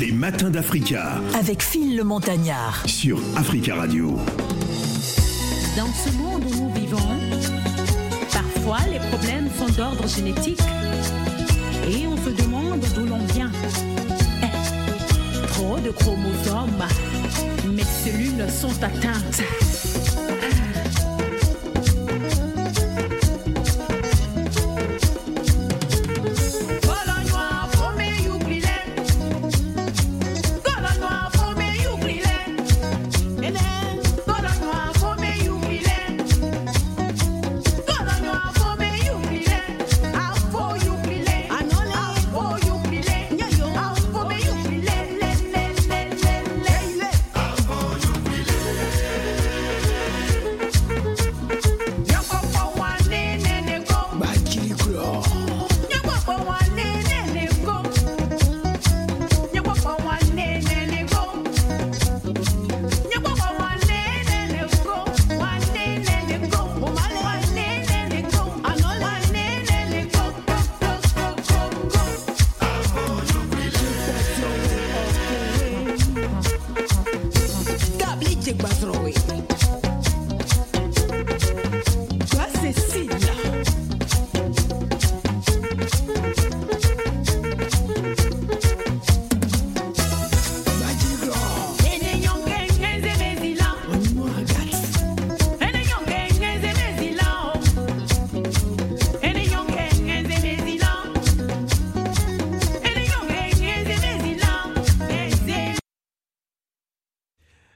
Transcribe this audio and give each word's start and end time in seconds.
Les 0.00 0.10
matins 0.10 0.48
d'Africa. 0.48 1.20
Avec 1.38 1.62
Phil 1.62 1.96
le 1.96 2.04
Montagnard. 2.04 2.82
Sur 2.86 3.18
Africa 3.36 3.74
Radio. 3.74 4.16
Dans 5.76 5.92
ce 5.92 6.10
monde 6.16 6.44
où 6.44 6.54
nous 6.62 6.72
vivons, 6.72 6.98
parfois 8.32 8.78
les 8.90 8.98
problèmes 9.10 9.48
sont 9.58 9.68
d'ordre 9.76 10.08
génétique. 10.08 10.60
Et 11.86 12.06
on 12.06 12.16
se 12.16 12.30
demande 12.30 12.80
d'où 12.94 13.04
l'on 13.04 13.24
vient. 13.34 13.50
Eh, 14.42 15.46
trop 15.48 15.78
de 15.78 15.90
chromosomes. 15.90 16.86
Mes 17.68 17.84
cellules 17.84 18.50
sont 18.50 18.82
atteintes. 18.82 19.42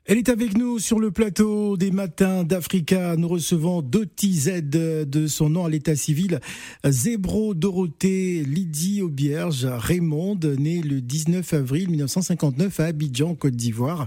Elle 0.09 0.19
est 0.19 0.29
avec 0.29 0.57
nous 0.57 0.79
sur 0.79 1.01
le 1.01 1.11
plateau 1.11 1.77
des 1.77 1.91
matins 1.91 2.45
d'Africa. 2.45 3.17
Nous 3.17 3.27
recevons 3.27 3.83
Doti 3.83 4.35
Z 4.35 4.61
de 4.71 5.27
son 5.27 5.51
nom 5.51 5.65
à 5.65 5.69
l'état 5.69 5.97
civil. 5.97 6.39
Zébro 6.85 7.55
Dorothée 7.55 8.45
Lydie 8.45 9.03
Aubierge 9.03 9.65
Raymond, 9.65 10.39
née 10.61 10.81
le 10.81 11.01
19 11.01 11.55
avril 11.55 11.91
1959 11.91 12.79
à 12.79 12.85
Abidjan, 12.85 13.35
Côte 13.35 13.57
d'Ivoire. 13.57 14.07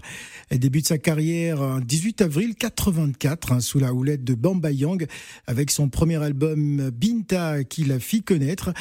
Elle 0.50 0.59
débute 0.59 0.88
sa 0.88 0.97
carrière 0.97 1.81
18 1.81 2.22
avril 2.22 2.55
84 2.55 3.52
hein, 3.52 3.59
sous 3.59 3.80
la 3.80 3.93
houlette 3.93 4.23
de 4.23 4.36
Bamba 4.36 4.71
Yang 4.71 5.05
avec 5.48 5.70
son 5.70 5.89
premier 5.89 6.23
album 6.23 6.92
Binta 6.92 7.65
qui 7.65 7.83
la 7.83 7.99
fit 7.99 8.23
connaître. 8.23 8.71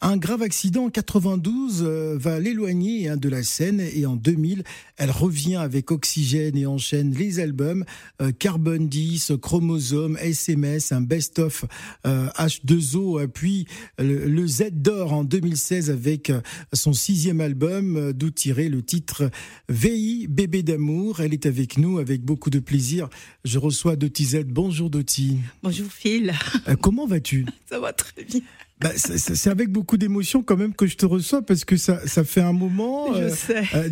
Un 0.00 0.16
grave 0.16 0.42
accident 0.42 0.84
en 0.84 0.90
92 0.90 1.82
euh, 1.82 2.16
va 2.16 2.38
l'éloigner 2.38 3.08
hein, 3.08 3.16
de 3.16 3.28
la 3.28 3.42
scène 3.42 3.80
et 3.80 4.06
en 4.06 4.14
2000, 4.14 4.62
elle 4.96 5.10
revient 5.10 5.56
avec 5.56 5.90
Oxygène 5.90 6.56
et 6.56 6.66
enchaîne 6.66 7.12
les 7.12 7.40
albums 7.40 7.84
euh, 8.22 8.30
Carbone 8.30 8.88
10, 8.88 9.32
Chromosome, 9.42 10.16
SMS, 10.18 10.92
un 10.92 11.00
best-of 11.00 11.64
H2O, 12.04 13.22
euh, 13.22 13.26
puis 13.26 13.66
le, 13.98 14.46
Z 14.46 14.70
d'or 14.70 15.12
en 15.12 15.24
2016 15.24 15.90
avec 15.90 16.30
son 16.72 16.92
sixième 16.92 17.40
album, 17.40 18.12
d'où 18.12 18.30
tirer 18.30 18.68
le 18.68 18.82
titre 18.82 19.30
VI, 19.68 20.28
bébé 20.28 20.62
d'amour. 20.62 21.20
Elle 21.20 21.34
est 21.34 21.46
avec 21.46 21.76
nous 21.76 21.98
avec 21.98 22.22
beaucoup 22.22 22.50
de 22.50 22.60
plaisir. 22.60 23.08
Je 23.44 23.58
reçois 23.58 23.96
Doti 23.96 24.24
Z. 24.24 24.44
Bonjour 24.46 24.90
Doti. 24.90 25.38
Bonjour 25.64 25.90
Phil. 25.90 26.34
comment 26.80 27.06
vas-tu? 27.06 27.46
Ça 27.68 27.80
va 27.80 27.92
très 27.92 28.22
bien. 28.22 28.40
Bah, 28.80 28.90
c'est 28.94 29.50
avec 29.50 29.70
beaucoup 29.70 29.96
d'émotion 29.96 30.42
quand 30.44 30.56
même 30.56 30.72
que 30.72 30.86
je 30.86 30.96
te 30.96 31.04
reçois 31.04 31.42
parce 31.42 31.64
que 31.64 31.76
ça, 31.76 32.06
ça 32.06 32.22
fait 32.22 32.40
un 32.40 32.52
moment. 32.52 33.12
Euh. 33.14 33.30
Euh, 33.74 33.88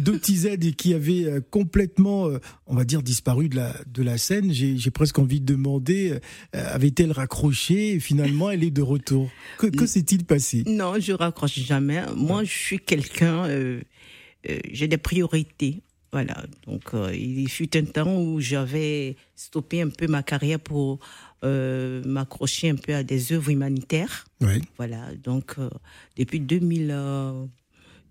qui 0.77 0.95
avait 0.95 1.25
euh, 1.25 1.41
complètement, 1.51 2.29
euh, 2.29 2.39
on 2.67 2.75
va 2.77 2.85
dire, 2.85 3.03
disparu 3.03 3.49
de 3.49 3.57
la, 3.57 3.75
de 3.87 4.03
la 4.03 4.17
scène. 4.17 4.53
J'ai 4.53 4.91
presque 4.91 5.19
envie 5.19 5.41
de 5.41 5.47
demander, 5.47 6.19
avait-elle 6.53 7.13
raccroché 7.13 7.95
et 7.95 8.01
finalement 8.01 8.51
elle 8.51 8.63
est 8.63 8.71
de 8.71 8.83
retour? 8.83 9.29
Que, 9.59 9.67
que 9.67 9.87
s'est-il 9.87 10.25
passé? 10.25 10.63
Non, 10.67 10.95
je 11.01 11.13
raccroche 11.13 11.59
jamais. 11.59 12.03
Moi, 12.15 12.45
je 12.45 12.53
suis 12.53 12.79
quelqu'un, 12.79 13.49
j'ai 14.71 14.89
des 14.89 14.99
priorités. 14.99 15.83
Voilà, 16.17 16.47
donc 16.67 16.85
il 17.13 17.47
fut 17.51 17.77
un 17.77 17.85
temps 17.85 18.17
où 18.19 18.41
j'avais 18.41 19.17
stoppé 19.35 19.83
un 19.83 19.91
peu 19.91 20.07
ma 20.07 20.23
carrière 20.23 20.59
pour 20.59 20.99
euh, 21.45 22.03
m'accrocher 22.07 22.71
un 22.71 22.77
peu 22.77 22.95
à 22.95 23.03
des 23.03 23.33
œuvres 23.35 23.51
humanitaires. 23.51 24.25
Voilà, 24.79 25.15
donc 25.23 25.57
euh, 25.59 25.69
depuis 26.17 26.41
2000, 26.41 26.89
euh, 26.91 27.45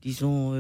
disons 0.04 0.54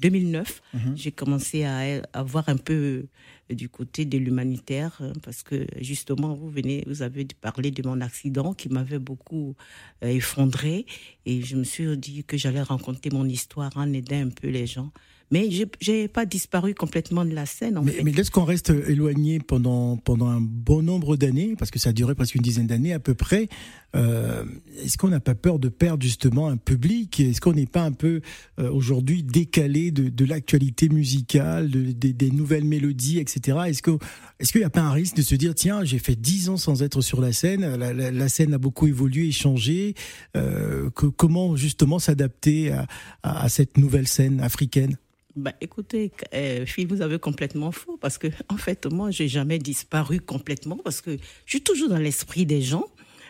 2009, 0.00 0.62
mhm. 0.74 0.96
j'ai 0.96 1.10
commencé 1.10 1.64
à, 1.64 2.02
à, 2.12 2.22
voir 2.22 2.50
un 2.50 2.58
peu 2.58 3.06
du 3.48 3.70
côté 3.70 4.04
de 4.04 4.18
l'humanitaire 4.18 5.00
parce 5.22 5.42
que 5.42 5.66
justement 5.80 6.34
vous 6.34 6.50
venez, 6.50 6.84
vous 6.86 7.00
avez 7.00 7.26
parlé 7.40 7.70
de 7.70 7.82
mon 7.88 8.02
accident 8.02 8.52
qui 8.52 8.68
m'avait 8.68 8.98
beaucoup 8.98 9.56
effondré 10.02 10.84
et 11.24 11.40
je 11.40 11.56
me 11.56 11.64
suis 11.64 11.96
dit 11.96 12.22
que 12.24 12.36
j'allais 12.36 12.60
raconter 12.60 13.08
mon 13.10 13.24
histoire 13.24 13.72
en 13.76 13.90
aidant 13.94 14.20
un 14.26 14.28
peu 14.28 14.48
les 14.48 14.66
gens. 14.66 14.92
Mais 15.30 15.50
je 15.50 15.92
n'ai 15.92 16.08
pas 16.08 16.24
disparu 16.24 16.74
complètement 16.74 17.24
de 17.24 17.34
la 17.34 17.44
scène. 17.44 17.76
En 17.76 17.82
mais, 17.82 17.92
fait. 17.92 18.02
mais 18.02 18.12
est-ce 18.12 18.30
qu'on 18.30 18.44
reste 18.44 18.70
éloigné 18.70 19.40
pendant, 19.40 19.96
pendant 19.96 20.28
un 20.28 20.40
bon 20.40 20.82
nombre 20.82 21.16
d'années, 21.16 21.54
parce 21.58 21.70
que 21.70 21.78
ça 21.78 21.90
a 21.90 21.92
duré 21.92 22.14
presque 22.14 22.34
une 22.34 22.42
dizaine 22.42 22.66
d'années 22.66 22.94
à 22.94 22.98
peu 22.98 23.14
près, 23.14 23.48
euh, 23.96 24.44
est-ce 24.82 24.96
qu'on 24.98 25.08
n'a 25.08 25.20
pas 25.20 25.34
peur 25.34 25.58
de 25.58 25.68
perdre 25.68 26.02
justement 26.02 26.48
un 26.48 26.56
public? 26.56 27.20
Est-ce 27.20 27.40
qu'on 27.40 27.52
n'est 27.52 27.66
pas 27.66 27.82
un 27.82 27.92
peu 27.92 28.20
euh, 28.58 28.70
aujourd'hui 28.70 29.22
décalé 29.22 29.90
de, 29.90 30.08
de 30.08 30.24
l'actualité 30.24 30.88
musicale, 30.88 31.70
de, 31.70 31.92
des 31.92 32.30
nouvelles 32.30 32.64
mélodies, 32.64 33.18
etc. 33.18 33.58
Est-ce 33.66 33.82
qu'il 33.82 33.98
est 34.40 34.58
n'y 34.58 34.64
a 34.64 34.70
pas 34.70 34.82
un 34.82 34.92
risque 34.92 35.16
de 35.16 35.22
se 35.22 35.34
dire, 35.34 35.54
tiens, 35.54 35.84
j'ai 35.84 35.98
fait 35.98 36.16
dix 36.16 36.48
ans 36.48 36.56
sans 36.56 36.82
être 36.82 37.00
sur 37.00 37.20
la 37.20 37.32
scène, 37.32 37.76
la, 37.76 37.92
la, 37.92 38.28
scène 38.28 38.54
a 38.54 38.58
beaucoup 38.58 38.86
évolué 38.86 39.28
et 39.28 39.32
changé, 39.32 39.94
euh, 40.36 40.90
que, 40.90 41.06
comment 41.06 41.56
justement 41.56 41.98
s'adapter 41.98 42.72
à, 42.72 42.86
à, 43.22 43.44
à 43.44 43.48
cette 43.48 43.76
nouvelle 43.78 44.08
scène 44.08 44.40
africaine? 44.40 44.96
Bah, 45.38 45.52
écoutez, 45.60 46.10
euh, 46.34 46.66
Phil, 46.66 46.86
vous 46.88 47.02
avez 47.02 47.18
complètement 47.18 47.72
faux 47.72 47.96
parce 47.96 48.18
que, 48.18 48.28
en 48.48 48.56
fait, 48.56 48.86
moi, 48.86 49.10
j'ai 49.10 49.28
jamais 49.28 49.58
disparu 49.58 50.20
complètement 50.20 50.76
parce 50.76 51.00
que 51.00 51.16
je 51.46 51.50
suis 51.50 51.62
toujours 51.62 51.88
dans 51.88 51.98
l'esprit 51.98 52.44
des 52.44 52.60
gens. 52.60 52.86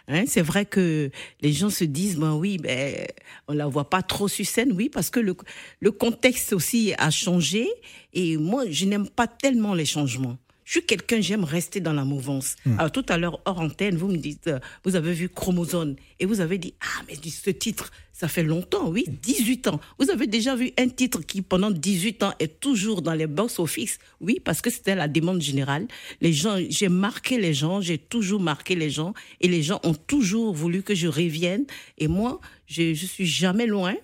Hein, 0.09 0.25
c'est 0.27 0.43
vrai 0.43 0.65
que 0.65 1.11
les 1.43 1.53
gens 1.53 1.69
se 1.69 1.85
disent, 1.85 2.17
ben 2.17 2.35
oui, 2.35 2.57
ben, 2.57 3.07
on 3.47 3.53
la 3.53 3.67
voit 3.67 3.91
pas 3.91 4.03
trop 4.03 4.27
sur 4.27 4.47
scène, 4.47 4.73
oui, 4.73 4.89
parce 4.89 5.11
que 5.11 5.21
le, 5.21 5.37
le 5.81 5.91
contexte 5.93 6.55
aussi 6.55 6.95
a 6.97 7.11
changé 7.11 7.69
et 8.15 8.39
moi, 8.39 8.65
je 8.71 8.87
n'aime 8.87 9.09
pas 9.09 9.27
tellement 9.27 9.75
les 9.75 9.85
changements. 9.85 10.39
Je 10.69 10.73
suis 10.73 10.83
quelqu'un, 10.83 11.23
j'aime 11.23 11.45
rester 11.45 11.81
dans 11.81 11.95
la 11.95 12.05
mouvance. 12.05 12.57
Hmm. 12.67 12.79
Alors 12.79 12.93
tout 12.93 13.07
à 13.09 13.17
l'heure, 13.17 13.41
hors 13.47 13.59
antenne, 13.59 13.97
vous 13.97 14.09
me 14.09 14.19
dites, 14.19 14.49
euh, 14.49 14.59
vous 14.85 14.97
avez 14.97 15.15
vu 15.15 15.31
Chromosome 15.31 15.97
et 16.21 16.27
vous 16.27 16.43
avez 16.43 16.59
dit, 16.59 16.75
ah, 16.83 17.05
mais 17.09 17.15
ce 17.15 17.49
titre, 17.49 17.91
ça 18.13 18.29
fait 18.29 18.43
longtemps, 18.43 18.91
oui, 18.91 19.07
18 19.09 19.69
ans. 19.69 19.81
Vous 19.99 20.11
avez 20.11 20.27
déjà 20.27 20.55
vu 20.57 20.73
un 20.79 20.91
titre 20.91 21.23
qui, 21.23 21.41
pendant 21.41 21.71
18 21.71 22.23
ans, 22.23 22.35
est 22.39 22.61
toujours 22.61 23.01
dans 23.01 23.15
les 23.15 23.27
box-office? 23.27 23.99
Oui, 24.21 24.41
parce 24.45 24.61
que 24.61 24.69
c'était 24.69 24.95
la 24.95 25.09
demande 25.09 25.41
générale. 25.41 25.89
Les 26.21 26.35
gens, 26.35 26.59
j'ai 26.69 26.91
marqué 26.91 27.39
les 27.39 27.55
gens, 27.55 27.81
j'ai 27.81 27.97
toujours 27.97 28.41
marqué 28.41 28.75
les 28.75 28.91
gens 28.91 29.15
et 29.41 29.49
les 29.49 29.63
gens 29.63 29.81
ont 29.85 29.95
toujours 29.95 30.53
voulu 30.53 30.83
que 30.83 30.95
je 30.95 31.09
revienne. 31.09 31.65
Et 31.97 32.09
moi, 32.09 32.43
je, 32.67 32.93
je 32.93 33.07
suis 33.07 33.27
jamais 33.27 33.65
loin. 33.65 33.95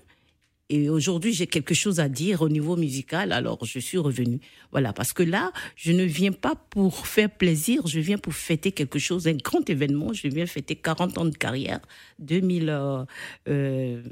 Et 0.75 0.89
aujourd'hui, 0.91 1.33
j'ai 1.33 1.47
quelque 1.47 1.73
chose 1.73 2.01
à 2.01 2.09
dire 2.09 2.43
au 2.43 2.49
niveau 2.49 2.75
musical, 2.75 3.31
alors 3.31 3.65
je 3.65 3.79
suis 3.79 3.97
revenue. 3.97 4.41
Voilà, 4.73 4.93
parce 4.93 5.13
que 5.13 5.23
là, 5.23 5.53
je 5.77 5.93
ne 5.93 6.03
viens 6.03 6.33
pas 6.33 6.57
pour 6.57 7.07
faire 7.07 7.31
plaisir, 7.31 7.87
je 7.87 8.01
viens 8.01 8.19
pour 8.19 8.35
fêter 8.35 8.73
quelque 8.73 8.99
chose, 8.99 9.29
un 9.29 9.35
grand 9.35 9.71
événement. 9.71 10.13
Je 10.13 10.27
viens 10.27 10.47
fêter 10.47 10.75
40 10.75 11.19
ans 11.19 11.27
de 11.27 11.37
carrière, 11.37 11.79
2000, 12.19 13.05
euh, 13.47 14.03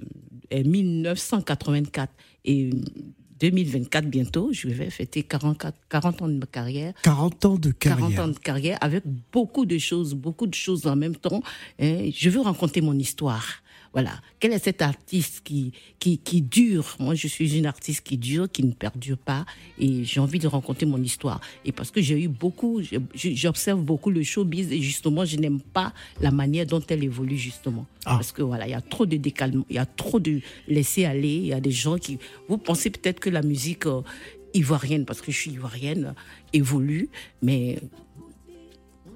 1984. 0.53 2.11
Euh, 2.11 2.15
Et 2.45 2.71
2024 3.41 4.07
bientôt, 4.07 4.53
je 4.53 4.69
vais 4.69 4.89
fêter 4.91 5.25
44, 5.25 5.77
40 5.89 6.23
ans 6.23 6.29
de 6.29 6.45
carrière. 6.47 6.95
40 7.03 7.45
ans 7.45 7.57
de 7.57 7.73
carrière. 7.73 8.09
40 8.09 8.19
ans 8.21 8.29
de 8.29 8.39
carrière 8.39 8.79
avec 8.81 9.03
beaucoup 9.33 9.67
de 9.67 9.79
choses, 9.79 10.15
beaucoup 10.15 10.47
de 10.47 10.55
choses 10.55 10.87
en 10.87 10.95
même 10.95 11.17
temps. 11.17 11.43
Et 11.81 12.13
je 12.13 12.31
veux 12.31 12.41
raconter 12.41 12.81
mon 12.83 12.97
histoire. 12.97 13.63
Voilà. 13.93 14.21
Quel 14.41 14.53
est 14.53 14.59
cet 14.59 14.83
artiste 14.83 15.43
qui, 15.45 15.73
qui, 15.99 16.19
qui 16.19 16.41
dure? 16.43 16.97
Moi, 16.99 17.15
je 17.15 17.29
suis 17.29 17.57
une 17.59 17.67
artiste 17.67 18.03
qui 18.03 18.17
dure, 18.17 18.51
qui 18.51 18.65
ne 18.65 18.73
perdure 18.73 19.19
pas. 19.19 19.45
Et 19.79 20.05
j'ai 20.05 20.21
envie 20.21 20.39
de 20.39 20.49
raconter 20.49 20.87
mon 20.87 21.03
histoire. 21.03 21.41
Et 21.65 21.73
parce 21.73 21.91
que 21.91 22.01
j'ai 22.01 22.21
eu 22.23 22.29
beaucoup, 22.29 22.81
j'observe 23.15 23.83
beaucoup 23.83 24.11
le 24.11 24.23
showbiz 24.23 24.73
et 24.73 24.81
justement, 24.81 25.25
je 25.25 25.37
n'aime 25.37 25.61
pas 25.61 25.93
la 26.21 26.31
manière 26.31 26.67
dont 26.67 26.83
elle 26.89 27.05
évolue, 27.05 27.37
justement. 27.37 27.87
Ah. 28.05 28.17
Parce 28.17 28.33
que 28.33 28.43
voilà, 28.43 28.67
il 28.67 28.71
y 28.71 28.75
a 28.75 28.81
trop 28.81 29.07
de 29.07 29.17
décalement, 29.17 29.65
il 29.69 29.77
y 29.77 29.79
a 29.79 29.87
trop 29.87 30.21
de 30.21 30.41
laisser 30.69 31.05
aller. 31.05 31.35
Il 31.35 31.47
y 31.47 31.53
a 31.53 31.61
des 31.61 31.71
gens 31.71 31.99
qui. 31.99 32.19
Vous 32.49 32.59
pensez 32.59 32.91
peut-être 32.91 33.21
que 33.21 33.31
la 33.31 33.43
musique. 33.43 33.87
euh, 33.87 34.03
ivoirienne, 34.55 35.05
parce 35.05 35.21
que 35.21 35.33
je 35.33 35.39
suis 35.39 35.51
ivoirienne, 35.53 36.15
évolue, 36.53 37.09
mais 37.43 37.79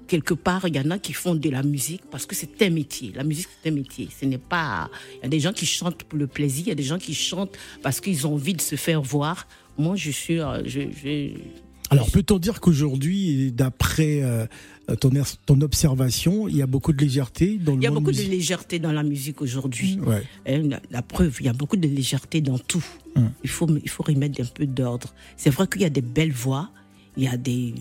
quelque 0.07 0.33
part, 0.33 0.67
il 0.67 0.75
y 0.75 0.79
en 0.79 0.89
a 0.91 0.97
qui 0.99 1.13
font 1.13 1.35
de 1.35 1.49
la 1.49 1.63
musique 1.63 2.01
parce 2.09 2.25
que 2.25 2.35
c'est 2.35 2.61
un 2.61 2.69
métier. 2.69 3.11
La 3.15 3.23
musique, 3.23 3.47
c'est 3.61 3.69
un 3.69 3.73
métier. 3.73 4.07
Ce 4.19 4.25
n'est 4.25 4.37
pas. 4.37 4.89
Il 5.19 5.23
y 5.23 5.25
a 5.25 5.29
des 5.29 5.39
gens 5.39 5.53
qui 5.53 5.65
chantent 5.65 6.03
pour 6.03 6.17
le 6.17 6.27
plaisir, 6.27 6.63
il 6.65 6.69
y 6.69 6.71
a 6.71 6.75
des 6.75 6.83
gens 6.83 6.97
qui 6.97 7.13
chantent 7.13 7.57
parce 7.83 7.99
qu'ils 8.01 8.25
ont 8.27 8.33
envie 8.33 8.53
de 8.53 8.61
se 8.61 8.75
faire 8.75 9.01
voir. 9.01 9.47
Moi, 9.77 9.95
je 9.95 10.11
suis. 10.11 10.39
euh, 10.39 10.63
Je, 10.65 10.81
je- 11.03 11.31
Alors, 11.89 12.09
peut-on 12.11 12.39
dire 12.39 12.59
qu'aujourd'hui, 12.59 13.51
d'après 13.51 14.21
euh, 14.23 14.45
ton, 14.99 15.11
ton 15.45 15.61
observation, 15.61 16.47
il 16.47 16.57
y 16.57 16.61
a 16.61 16.67
beaucoup 16.67 16.91
de 16.93 17.01
légèreté 17.01 17.57
dans 17.57 17.73
le 17.75 17.81
Il 17.81 17.83
y 17.83 17.87
a 17.87 17.91
beaucoup 17.91 18.11
de 18.11 18.21
légèreté 18.21 18.79
dans 18.79 18.91
la 18.91 19.03
musique 19.03 19.41
aujourd'hui. 19.41 19.97
Ouais. 20.05 20.23
Hein, 20.47 20.63
La, 20.69 20.81
la 20.91 21.01
preuve, 21.01 21.37
il 21.39 21.45
y 21.45 21.49
a 21.49 21.53
beaucoup 21.53 21.77
de 21.77 21.87
légèreté 21.87 22.41
dans 22.41 22.57
tout. 22.59 22.83
Hum. 23.15 23.31
Il, 23.43 23.49
faut, 23.49 23.67
il 23.83 23.89
faut 23.89 24.03
remettre 24.03 24.41
un 24.41 24.45
peu 24.45 24.65
d'ordre. 24.65 25.13
C'est 25.37 25.49
vrai 25.49 25.67
qu'il 25.67 25.81
y 25.81 25.85
a 25.85 25.89
des 25.89 26.01
belles 26.01 26.33
voix, 26.33 26.71
il 27.15 27.23
y 27.23 27.27
a 27.27 27.37
des, 27.37 27.73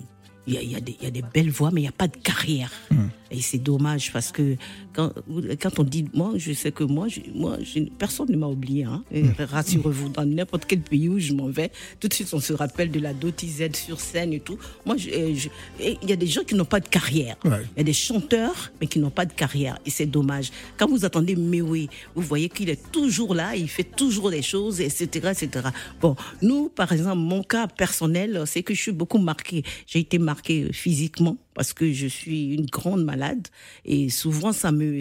il 0.47 0.71
y 0.71 0.77
a, 0.77 0.81
des, 1.11 1.23
belles 1.35 1.51
voix, 1.51 1.71
mais 1.73 1.81
il 1.81 1.85
n'y 1.85 1.89
a 1.89 1.93
pas 1.93 2.09
de 2.09 2.17
carrière. 2.17 2.71
Hum. 2.91 3.11
Et 3.31 3.41
c'est 3.41 3.59
dommage 3.59 4.13
parce 4.13 4.31
que 4.33 4.57
quand, 4.93 5.13
quand 5.61 5.79
on 5.79 5.83
dit, 5.85 6.07
moi, 6.15 6.33
je 6.37 6.53
sais 6.53 6.71
que 6.73 6.85
moi, 6.85 7.09
je, 7.09 7.21
moi 7.35 7.59
je- 7.63 7.81
personne 7.99 8.31
ne 8.31 8.37
m'a 8.37 8.47
oublié. 8.47 8.85
Hein. 8.85 9.03
Hum. 9.15 9.33
Rassurez-vous, 9.39 10.11
dans 10.11 10.25
n'importe 10.25 10.65
quel 10.67 10.81
pays 10.81 11.09
où 11.09 11.19
je 11.19 11.33
m'en 11.33 11.49
vais, 11.49 11.71
tout 12.01 12.09
de 12.09 12.15
suite 12.15 12.33
on 12.33 12.41
se 12.41 12.53
rappelle 12.53 12.91
de 12.91 13.01
la 13.01 13.13
Dotizette 13.15 13.77
sur 13.77 14.01
scène 14.01 14.33
et 14.33 14.41
tout. 14.41 14.59
Moi, 14.85 14.97
euh, 15.13 15.35
il 15.81 16.09
y 16.09 16.13
a 16.13 16.17
des 16.17 16.27
gens 16.27 16.43
qui 16.45 16.55
n'ont 16.55 16.65
pas 16.65 16.81
de 16.81 16.89
carrière. 16.89 17.37
Ouais. 17.45 17.63
Il 17.75 17.79
y 17.79 17.81
a 17.81 17.85
des 17.85 17.93
chanteurs, 17.93 18.71
mais 18.81 18.87
qui 18.87 18.99
n'ont 18.99 19.11
pas 19.11 19.27
de 19.27 19.33
carrière. 19.33 19.79
Et 19.87 19.91
c'est 19.91 20.07
dommage. 20.07 20.51
Quand 20.77 20.89
vous 20.89 21.05
attendez 21.05 21.35
Mewe, 21.37 21.89
vous 22.15 22.23
voyez 22.23 22.49
qu'il 22.49 22.71
est 22.71 22.91
toujours 22.93 23.35
là, 23.35 23.57
il 23.57 23.69
fait 23.69 23.85
toujours 23.85 24.31
des 24.31 24.43
choses, 24.43 24.81
etc., 24.81 25.33
etc. 25.33 25.69
Bon, 26.01 26.15
nous, 26.43 26.69
par 26.69 26.93
exemple, 26.93 27.19
mon 27.19 27.43
cas 27.43 27.67
personnel, 27.67 28.43
c'est 28.47 28.63
que 28.63 28.75
je 28.75 28.81
suis 28.81 28.93
beaucoup 28.93 29.19
marquée. 29.19 29.63
J'ai 29.87 30.01
été 30.01 30.19
marquée 30.19 30.73
physiquement 30.73 31.37
parce 31.57 31.73
que 31.73 31.91
je 31.93 32.07
suis 32.07 32.55
une 32.55 32.67
grande 32.67 33.03
malade. 33.03 33.49
Et 33.85 34.11
souvent, 34.11 34.53
ça 34.53 34.71
me... 34.71 35.01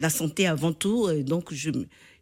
La 0.00 0.08
santé 0.08 0.46
avant 0.46 0.72
tout. 0.72 1.12
Donc, 1.22 1.52
je, 1.52 1.70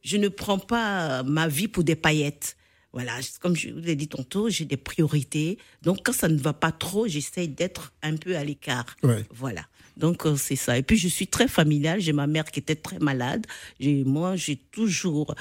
je 0.02 0.16
ne 0.16 0.28
prends 0.28 0.58
pas 0.58 1.22
ma 1.22 1.48
vie 1.48 1.68
pour 1.68 1.84
des 1.84 1.96
paillettes. 1.96 2.56
Voilà, 2.92 3.18
comme 3.40 3.56
je 3.56 3.70
vous 3.70 3.80
l'ai 3.80 3.96
dit 3.96 4.08
tantôt, 4.08 4.50
j'ai 4.50 4.66
des 4.66 4.76
priorités. 4.76 5.58
Donc, 5.82 6.00
quand 6.04 6.12
ça 6.12 6.28
ne 6.28 6.38
va 6.38 6.52
pas 6.52 6.72
trop, 6.72 7.06
j'essaye 7.08 7.48
d'être 7.48 7.92
un 8.02 8.16
peu 8.16 8.36
à 8.36 8.44
l'écart. 8.44 8.96
Ouais. 9.02 9.24
Voilà. 9.30 9.66
Donc, 9.96 10.26
euh, 10.26 10.36
c'est 10.36 10.56
ça. 10.56 10.78
Et 10.78 10.82
puis, 10.82 10.96
je 10.96 11.08
suis 11.08 11.26
très 11.26 11.48
familiale. 11.48 12.00
J'ai 12.00 12.12
ma 12.12 12.26
mère 12.26 12.50
qui 12.50 12.60
était 12.60 12.76
très 12.76 12.98
malade. 12.98 13.46
J'ai, 13.80 14.04
moi, 14.04 14.36
j'ai 14.36 14.56
toujours, 14.56 15.34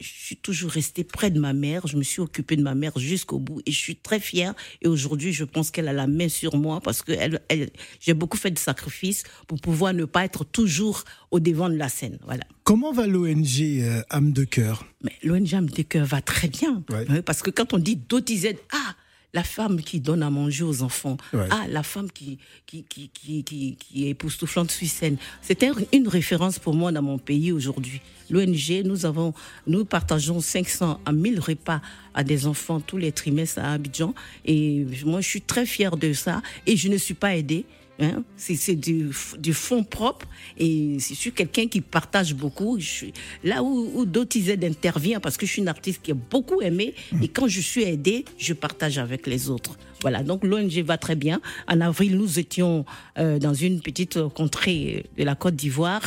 je 0.00 0.06
suis 0.06 0.36
toujours 0.36 0.70
restée 0.70 1.04
près 1.04 1.30
de 1.30 1.40
ma 1.40 1.52
mère. 1.52 1.86
Je 1.86 1.96
me 1.96 2.02
suis 2.02 2.20
occupée 2.20 2.56
de 2.56 2.62
ma 2.62 2.74
mère 2.74 2.98
jusqu'au 2.98 3.38
bout. 3.38 3.60
Et 3.66 3.72
je 3.72 3.78
suis 3.78 3.96
très 3.96 4.20
fière. 4.20 4.54
Et 4.82 4.88
aujourd'hui, 4.88 5.32
je 5.32 5.44
pense 5.44 5.70
qu'elle 5.70 5.88
a 5.88 5.92
la 5.92 6.06
main 6.06 6.28
sur 6.28 6.56
moi 6.56 6.80
parce 6.80 7.02
que 7.02 7.12
elle, 7.12 7.40
elle, 7.48 7.70
j'ai 8.00 8.14
beaucoup 8.14 8.36
fait 8.36 8.50
de 8.50 8.58
sacrifices 8.58 9.24
pour 9.46 9.60
pouvoir 9.60 9.94
ne 9.94 10.04
pas 10.04 10.24
être 10.24 10.44
toujours 10.44 11.04
au 11.30 11.40
devant 11.40 11.68
de 11.68 11.76
la 11.76 11.88
scène. 11.88 12.18
Voilà. 12.24 12.44
Comment 12.64 12.92
va 12.92 13.06
l'ONG 13.06 13.60
euh, 13.60 14.02
âme 14.10 14.32
de 14.32 14.44
cœur? 14.44 14.86
l'ONG 15.22 15.54
Âme 15.54 15.70
de 15.70 15.82
cœur 15.82 16.06
va 16.06 16.20
très 16.20 16.48
bien. 16.48 16.82
Ouais. 16.90 17.22
Parce 17.22 17.42
que 17.42 17.50
quand 17.50 17.72
on 17.72 17.78
dit 17.78 17.96
DOTIZ, 17.96 18.54
ah, 18.72 18.94
la 19.38 19.44
femme 19.44 19.80
qui 19.88 20.00
donne 20.00 20.22
à 20.24 20.30
manger 20.30 20.64
aux 20.64 20.82
enfants, 20.82 21.16
Ouais. 21.32 21.46
ah, 21.50 21.64
la 21.68 21.84
femme 21.84 22.10
qui, 22.10 22.38
qui, 22.66 22.82
qui, 22.92 23.08
qui, 23.14 23.44
qui, 23.44 23.76
qui 23.78 23.96
est 24.06 24.10
époustouflante 24.10 24.70
sur 24.72 24.88
scène. 24.88 25.16
C'était 25.42 25.70
une 25.92 26.08
référence 26.08 26.58
pour 26.58 26.74
moi 26.74 26.90
dans 26.90 27.02
mon 27.02 27.18
pays 27.18 27.52
aujourd'hui. 27.52 28.00
L'ONG, 28.30 28.82
nous 28.84 29.06
avons, 29.06 29.32
nous 29.68 29.84
partageons 29.84 30.40
500 30.40 31.00
à 31.06 31.12
1000 31.12 31.38
repas 31.38 31.80
à 32.14 32.24
des 32.24 32.46
enfants 32.46 32.80
tous 32.80 32.96
les 32.98 33.12
trimestres 33.12 33.60
à 33.60 33.72
Abidjan. 33.74 34.12
Et 34.44 34.84
moi, 35.04 35.20
je 35.20 35.28
suis 35.28 35.40
très 35.52 35.66
fière 35.66 35.96
de 35.96 36.12
ça. 36.12 36.42
Et 36.66 36.76
je 36.76 36.88
ne 36.88 36.96
suis 36.96 37.14
pas 37.14 37.36
aidée. 37.36 37.64
Hein, 38.00 38.22
c'est 38.36 38.76
du, 38.76 39.10
du 39.40 39.52
fonds 39.52 39.82
propre 39.82 40.28
et 40.56 40.98
je 41.00 41.14
suis 41.14 41.32
quelqu'un 41.32 41.66
qui 41.66 41.80
partage 41.80 42.32
beaucoup. 42.32 42.78
Je 42.78 42.86
suis, 42.86 43.12
là 43.42 43.64
où, 43.64 43.90
où 43.92 44.04
Dotized 44.04 44.62
intervient, 44.64 45.18
parce 45.18 45.36
que 45.36 45.46
je 45.46 45.52
suis 45.52 45.62
une 45.62 45.68
artiste 45.68 46.02
qui 46.02 46.12
est 46.12 46.20
beaucoup 46.30 46.62
aimée, 46.62 46.94
et 47.20 47.26
quand 47.26 47.48
je 47.48 47.60
suis 47.60 47.82
aidée, 47.82 48.24
je 48.38 48.52
partage 48.52 48.98
avec 48.98 49.26
les 49.26 49.50
autres. 49.50 49.76
Voilà, 50.00 50.22
donc 50.22 50.44
l'ONG 50.44 50.80
va 50.84 50.96
très 50.96 51.16
bien. 51.16 51.40
En 51.66 51.80
avril, 51.80 52.16
nous 52.16 52.38
étions 52.38 52.84
euh, 53.18 53.40
dans 53.40 53.54
une 53.54 53.80
petite 53.80 54.28
contrée 54.28 55.06
de 55.16 55.24
la 55.24 55.34
Côte 55.34 55.56
d'Ivoire. 55.56 56.02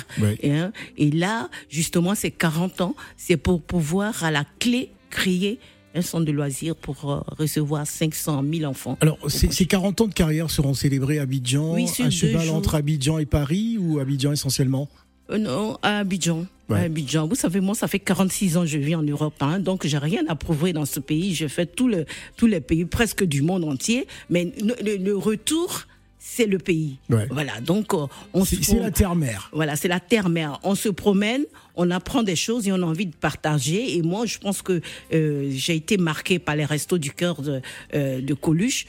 Hein, 0.45 0.71
et 0.97 1.11
là, 1.11 1.49
justement, 1.69 2.15
c'est 2.15 2.31
40 2.31 2.81
ans, 2.81 2.95
c'est 3.17 3.37
pour 3.37 3.61
pouvoir 3.61 4.23
à 4.23 4.31
la 4.31 4.45
clé 4.59 4.91
créer 5.09 5.59
un 5.95 6.01
centre 6.01 6.25
de 6.25 6.31
loisirs 6.31 6.75
pour 6.75 7.11
euh, 7.11 7.19
recevoir 7.37 7.85
500 7.87 8.43
000 8.53 8.69
enfants. 8.69 8.97
Alors, 9.01 9.17
ces, 9.27 9.51
ces 9.51 9.65
40 9.65 10.01
ans 10.01 10.07
de 10.07 10.13
carrière 10.13 10.49
seront 10.49 10.73
célébrés 10.73 11.19
à 11.19 11.23
Abidjan, 11.23 11.73
Oui, 11.75 11.85
à 11.99 12.09
cheval 12.09 12.49
entre 12.49 12.75
Abidjan 12.75 13.17
et 13.19 13.25
Paris 13.25 13.77
ou 13.79 13.99
Abidjan 13.99 14.31
essentiellement 14.31 14.87
Euh, 15.29 15.37
non, 15.37 15.77
à 15.81 15.99
Abidjan. 15.99 16.45
Ouais. 16.69 16.79
À 16.79 16.81
Abidjan. 16.83 17.27
Vous 17.27 17.35
savez, 17.35 17.59
moi, 17.59 17.75
ça 17.75 17.87
fait 17.89 17.99
46 17.99 18.55
ans 18.57 18.61
que 18.61 18.67
je 18.67 18.77
vis 18.77 18.95
en 18.95 19.01
Europe, 19.03 19.33
hein, 19.41 19.59
donc 19.59 19.85
j'ai 19.85 19.97
rien 19.97 20.23
à 20.29 20.35
prouver 20.35 20.71
dans 20.73 20.85
ce 20.85 20.99
pays. 21.01 21.35
Je 21.35 21.47
fais 21.47 21.65
tout 21.65 21.87
le, 21.89 22.05
tous 22.37 22.47
les 22.47 22.61
pays, 22.61 22.85
presque 22.85 23.23
du 23.25 23.41
monde 23.41 23.63
entier, 23.65 24.07
mais 24.29 24.53
le, 24.61 24.75
le- 24.83 24.97
le 25.03 25.17
retour, 25.17 25.81
c'est 26.23 26.45
le 26.45 26.59
pays. 26.59 26.99
Ouais. 27.09 27.27
Voilà, 27.31 27.59
donc 27.61 27.95
euh, 27.95 28.05
on 28.33 28.45
se 28.45 28.55
C'est 28.55 28.63
c'est 28.63 28.79
la 28.79 28.91
terre-mère. 28.91 29.49
voilà, 29.53 29.75
c'est 29.75 29.87
la 29.87 29.99
terre-mère. 29.99 30.59
On 30.63 30.75
se 30.75 30.87
promène, 30.89 31.45
on 31.75 31.89
apprend 31.89 32.21
des 32.21 32.35
choses 32.35 32.67
et 32.67 32.71
on 32.71 32.75
a 32.75 32.85
envie 32.85 33.07
de 33.07 33.15
partager. 33.15 33.97
Et 33.97 34.03
moi, 34.03 34.27
je 34.27 34.37
pense 34.37 34.61
que 34.61 34.81
euh, 35.13 35.49
j'ai 35.51 35.75
été 35.75 35.97
marquée 35.97 36.37
par 36.37 36.55
les 36.55 36.63
restos 36.65 36.99
du 36.99 37.09
cœur 37.11 37.41
de, 37.41 37.59
euh, 37.95 38.21
de 38.21 38.33
Coluche, 38.35 38.85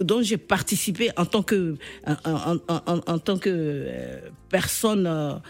dont 0.00 0.20
j'ai 0.22 0.36
participé 0.36 1.10
en 1.16 1.24
tant 1.24 1.42
que, 1.42 1.76
en, 2.06 2.12
en- 2.30 2.56
en- 2.68 2.82
en- 2.86 3.00
en 3.06 3.18
tant 3.18 3.38
que 3.38 3.86
personne 4.50 5.40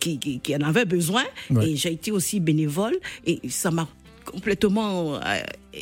qui, 0.00 0.18
qui, 0.18 0.38
qui 0.40 0.56
en 0.56 0.60
avait 0.60 0.84
besoin. 0.84 1.24
Ouais. 1.50 1.70
Et 1.70 1.76
j'ai 1.76 1.92
été 1.92 2.12
aussi 2.12 2.38
bénévole. 2.40 2.94
Et 3.26 3.40
ça 3.48 3.70
m'a 3.70 3.88
complètement 4.24 5.14
euh, 5.14 5.20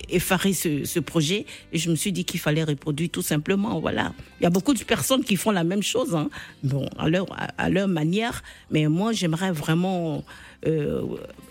effaré 0.08 0.52
ce, 0.52 0.84
ce 0.84 1.00
projet. 1.00 1.46
Et 1.72 1.78
je 1.78 1.90
me 1.90 1.96
suis 1.96 2.12
dit 2.12 2.24
qu'il 2.24 2.40
fallait 2.40 2.64
reproduire 2.64 3.10
tout 3.10 3.22
simplement 3.22 3.80
voilà. 3.80 4.12
Il 4.40 4.44
y 4.44 4.46
a 4.46 4.50
beaucoup 4.50 4.74
de 4.74 4.82
personnes 4.82 5.24
qui 5.24 5.36
font 5.36 5.50
la 5.50 5.64
même 5.64 5.82
chose 5.82 6.14
hein. 6.14 6.28
bon 6.62 6.88
à 6.98 7.08
leur 7.08 7.26
à, 7.58 7.68
leur 7.68 7.88
manière. 7.88 8.42
Mais 8.70 8.86
moi 8.88 9.12
j'aimerais 9.12 9.52
vraiment 9.52 10.24
euh, 10.66 11.02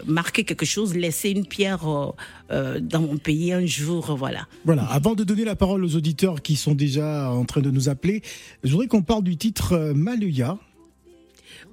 marquer 0.05 0.43
quelque 0.43 0.65
chose 0.65 0.95
laisser 0.95 1.29
une 1.29 1.45
pierre 1.45 2.13
euh, 2.51 2.79
dans 2.79 3.01
mon 3.01 3.17
pays 3.17 3.53
un 3.53 3.65
jour 3.65 4.15
voilà. 4.15 4.47
Voilà, 4.65 4.83
avant 4.85 5.15
de 5.15 5.23
donner 5.23 5.45
la 5.45 5.55
parole 5.55 5.83
aux 5.83 5.95
auditeurs 5.95 6.41
qui 6.41 6.55
sont 6.55 6.75
déjà 6.75 7.31
en 7.31 7.45
train 7.45 7.61
de 7.61 7.71
nous 7.71 7.89
appeler, 7.89 8.21
je 8.63 8.71
voudrais 8.71 8.87
qu'on 8.87 9.01
parle 9.01 9.23
du 9.23 9.37
titre 9.37 9.93
Maloya. 9.95 10.57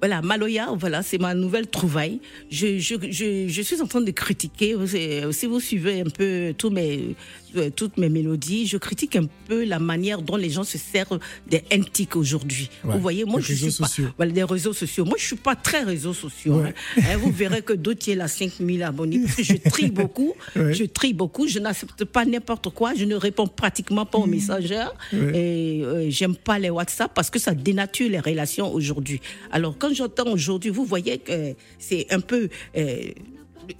Voilà, 0.01 0.21
Maloya, 0.21 0.69
voilà, 0.77 1.01
c'est 1.03 1.17
ma 1.19 1.33
nouvelle 1.33 1.67
trouvaille. 1.67 2.19
Je, 2.49 2.79
je, 2.79 2.95
je, 3.09 3.47
je 3.49 3.61
suis 3.61 3.81
en 3.81 3.87
train 3.87 4.01
de 4.01 4.11
critiquer, 4.11 4.75
savez, 4.87 5.23
si 5.31 5.45
vous 5.45 5.59
suivez 5.59 6.01
un 6.01 6.09
peu 6.09 6.53
tous 6.57 6.69
mes, 6.69 7.15
euh, 7.57 7.69
toutes 7.75 7.97
mes 7.97 8.07
mélodies, 8.09 8.65
je 8.65 8.77
critique 8.77 9.15
un 9.17 9.25
peu 9.47 9.65
la 9.65 9.79
manière 9.79 10.21
dont 10.21 10.37
les 10.37 10.49
gens 10.49 10.63
se 10.63 10.77
servent 10.77 11.19
des 11.49 11.63
NTIC 11.71 12.15
aujourd'hui. 12.15 12.69
Ouais, 12.85 12.93
Vous 12.93 12.99
voyez, 13.01 13.25
moi 13.25 13.41
je 13.41 13.53
suis 13.53 13.71
pas, 13.71 13.87
voilà, 14.17 14.31
des 14.31 14.43
réseaux 14.43 14.71
sociaux. 14.73 15.03
Moi 15.03 15.15
je 15.19 15.25
suis 15.25 15.35
pas 15.35 15.55
très 15.55 15.83
réseaux 15.83 16.13
sociaux. 16.13 16.61
Ouais. 16.61 16.73
hein. 16.97 17.01
Hein, 17.09 17.17
vous 17.17 17.31
verrez 17.31 17.61
que 17.61 17.73
y 18.17 18.21
a 18.21 18.27
5000 18.27 18.83
abonnés 18.83 19.23
je 19.43 19.55
trie 19.69 19.89
beaucoup, 19.91 20.33
Ouais. 20.55 20.73
je 20.73 20.83
trie 20.85 21.13
beaucoup, 21.13 21.47
je 21.47 21.59
n'accepte 21.59 22.05
pas 22.05 22.23
n'importe 22.25 22.69
quoi, 22.69 22.93
je 22.95 23.03
ne 23.05 23.15
réponds 23.15 23.47
pratiquement 23.47 24.05
pas 24.05 24.17
aux 24.17 24.25
messagers 24.27 24.85
Ouais. 25.11 25.37
et 25.37 25.83
euh, 25.83 26.09
j'aime 26.09 26.35
pas 26.35 26.57
les 26.59 26.69
WhatsApp 26.69 27.11
parce 27.13 27.29
que 27.29 27.39
ça 27.39 27.53
dénature 27.53 28.09
les 28.09 28.19
relations 28.19 28.71
aujourd'hui. 28.73 29.19
Alors 29.51 29.75
quand 29.77 29.88
j'entends 29.93 30.31
aujourd'hui, 30.31 30.71
vous 30.71 30.85
voyez 30.85 31.17
que 31.17 31.55
c'est 31.77 32.07
un 32.11 32.19
peu 32.19 32.49
euh, 32.77 33.11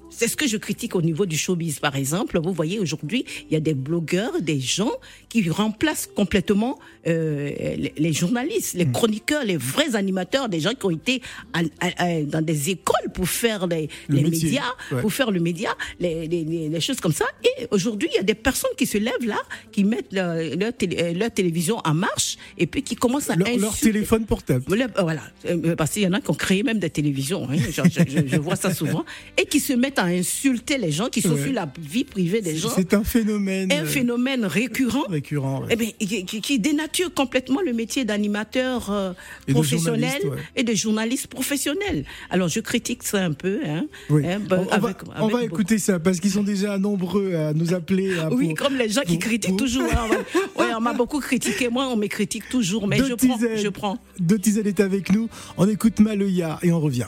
c'est 0.09 0.27
ce 0.27 0.35
que 0.35 0.47
je 0.47 0.57
critique 0.57 0.95
au 0.95 1.01
niveau 1.01 1.25
du 1.25 1.37
showbiz, 1.37 1.79
par 1.79 1.95
exemple. 1.95 2.39
Vous 2.39 2.53
voyez, 2.53 2.79
aujourd'hui, 2.79 3.25
il 3.49 3.53
y 3.53 3.57
a 3.57 3.59
des 3.59 3.73
blogueurs, 3.73 4.41
des 4.41 4.59
gens 4.59 4.91
qui 5.29 5.47
remplacent 5.49 6.07
complètement 6.13 6.79
euh, 7.07 7.49
les, 7.77 7.93
les 7.97 8.13
journalistes, 8.13 8.73
les 8.75 8.89
chroniqueurs, 8.91 9.43
les 9.45 9.57
vrais 9.57 9.95
animateurs, 9.95 10.49
des 10.49 10.59
gens 10.59 10.73
qui 10.73 10.85
ont 10.85 10.89
été 10.91 11.21
à- 11.53 11.61
à- 11.79 12.03
à- 12.03 12.23
dans 12.23 12.41
des 12.41 12.69
écoles 12.71 13.11
pour 13.13 13.27
faire 13.29 13.67
les, 13.67 13.87
Le 14.07 14.17
les 14.17 14.23
médias, 14.23 14.63
ouais. 14.91 15.01
pour 15.01 15.13
faire 15.13 15.31
le 15.31 15.39
média, 15.39 15.69
les, 15.99 16.27
les- 16.27 16.79
choses 16.81 16.99
comme 16.99 17.13
ça. 17.13 17.25
Et 17.43 17.67
aujourd'hui, 17.71 18.09
il 18.13 18.15
y 18.15 18.19
a 18.19 18.23
des 18.23 18.33
personnes 18.35 18.71
qui 18.77 18.85
se 18.85 18.97
lèvent 18.97 19.25
là, 19.25 19.37
qui 19.71 19.83
mettent 19.83 20.11
leur, 20.13 20.35
leur 20.57 20.73
télé- 20.73 20.97
euh, 21.01 21.13
leur 21.13 21.31
télévision 21.31 21.77
en 21.85 21.93
marche 21.93 22.37
et 22.57 22.65
puis 22.67 22.83
qui 22.83 22.95
commencent 22.95 23.29
à 23.29 23.35
Leur, 23.35 23.55
leur 23.57 23.77
téléphone 23.77 24.25
portable. 24.25 24.63
Le- 24.69 24.83
euh, 24.83 24.87
Voilà, 25.01 25.21
Euh, 25.45 25.75
parce 25.75 25.91
qu'il 25.91 26.01
y 26.03 26.07
en 26.07 26.13
a 26.13 26.21
qui 26.21 26.29
ont 26.31 26.33
créé 26.33 26.63
même 26.63 26.79
des 26.79 26.89
télévisions, 26.89 27.47
hein. 27.49 27.55
je- 27.55 28.27
je 28.27 28.37
vois 28.37 28.55
ça 28.55 28.73
souvent, 28.73 29.05
et 29.37 29.45
qui 29.45 29.59
se 29.59 29.73
mettent 29.73 29.98
à 29.99 30.05
insulter 30.07 30.77
les 30.77 30.91
gens, 30.91 31.09
qui 31.09 31.21
sont 31.21 31.33
Ouais. 31.33 31.43
sur 31.43 31.53
la 31.53 31.71
vie 31.79 32.03
privée 32.03 32.41
des 32.41 32.55
gens. 32.55 32.69
C'est 32.75 32.93
un 32.93 33.03
phénomène, 33.03 33.71
Un 33.71 33.85
phénomène 33.85 34.45
récurrent. 34.45 35.05
récurrent. 35.09 35.61
ouais. 35.61 35.67
Eh 35.71 35.75
bien, 35.75 35.89
qui, 36.25 36.59
dénature 36.59 37.13
complètement 37.13 37.61
le 37.65 37.73
métier 37.73 38.05
d'animateur 38.05 38.89
euh, 38.91 39.13
de 39.47 39.53
professionnel 39.53 40.21
ouais. 40.25 40.37
et 40.55 40.63
de 40.63 40.73
journaliste 40.73 41.27
professionnel. 41.27 42.05
Alors, 42.29 42.47
je 42.49 42.59
critique 42.59 43.03
ça 43.03 43.23
un 43.23 43.33
peu. 43.33 43.59
Hein, 43.65 43.85
Oui. 44.09 44.25
hein, 44.25 44.39
ben, 44.47 44.65
on, 44.67 44.71
avec- 44.71 45.03
va, 45.05 45.13
on 45.23 45.27
va 45.27 45.39
beaucoup- 45.41 45.43
écouter 45.43 45.77
ça 45.79 45.99
parce 45.99 46.19
qu'ils 46.19 46.31
sont 46.31 46.43
déjà 46.43 46.77
nombreux 46.77 47.35
à 47.35 47.53
nous 47.53 47.73
appeler. 47.73 48.17
hein, 48.19 48.29
Oui, 48.31 48.49
pour- 48.55 48.57
comme 48.67 48.77
les 48.77 48.89
gens 48.89 49.01
qui 49.01 49.19
critiquent 49.19 49.51
pour- 49.51 49.57
toujours. 49.67 49.89
hein, 49.91 50.09
on 50.77 50.81
m'a 50.81 50.93
beaucoup 50.93 51.19
critiqué. 51.19 51.69
Moi, 51.69 51.87
on 51.87 51.95
me 51.97 52.07
critique 52.07 52.47
toujours, 52.49 52.87
mais 52.87 52.97
je 52.97 53.13
prends, 53.13 53.37
je 53.55 53.67
prends. 53.69 53.97
Tizen 54.41 54.65
est 54.65 54.79
avec 54.79 55.11
nous. 55.11 55.29
On 55.57 55.67
écoute 55.67 55.99
Maloya 55.99 56.59
et 56.63 56.71
on 56.71 56.79
revient. 56.79 57.05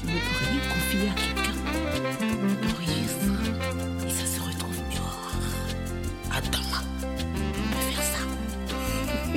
Tu 0.00 0.06
peux 0.06 0.12
rien 0.12 0.60
confier 1.08 1.21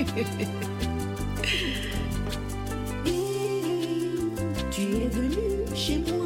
Tu 4.71 4.81
es 4.81 5.07
venu 5.07 5.65
chez 5.74 6.00
moi. 6.00 6.25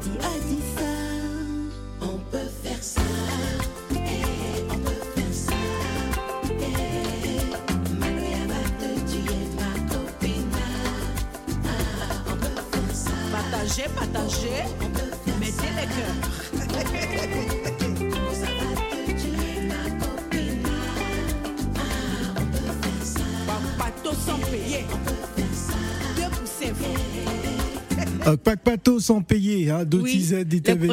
Doti 0.00 0.16
a 0.18 0.38
dit 0.48 0.64
ça? 0.76 0.90
On 2.00 2.16
peut 2.30 2.50
faire 2.62 2.82
ça, 2.82 3.02
on 4.70 4.78
peut 4.78 5.02
faire 5.14 5.34
ça. 5.34 5.52
Maloya 7.98 8.42
va 8.48 8.62
te 8.78 8.90
tuer, 9.10 9.42
ma 9.58 9.72
copine. 9.92 10.56
On 12.26 12.36
peut 12.36 12.60
faire 12.72 12.94
ça. 12.94 13.10
Partagez, 13.30 13.88
partagez. 13.94 14.62
Mettez 15.38 15.72
les 15.76 15.86
cœurs. 15.86 16.18
Sans 24.26 24.40
payer. 24.50 24.84
Deux 28.24 28.38
pour 28.44 28.58
Pato 29.00 29.14
sans 29.14 29.22
payer. 29.22 29.70
Hein, 29.70 29.84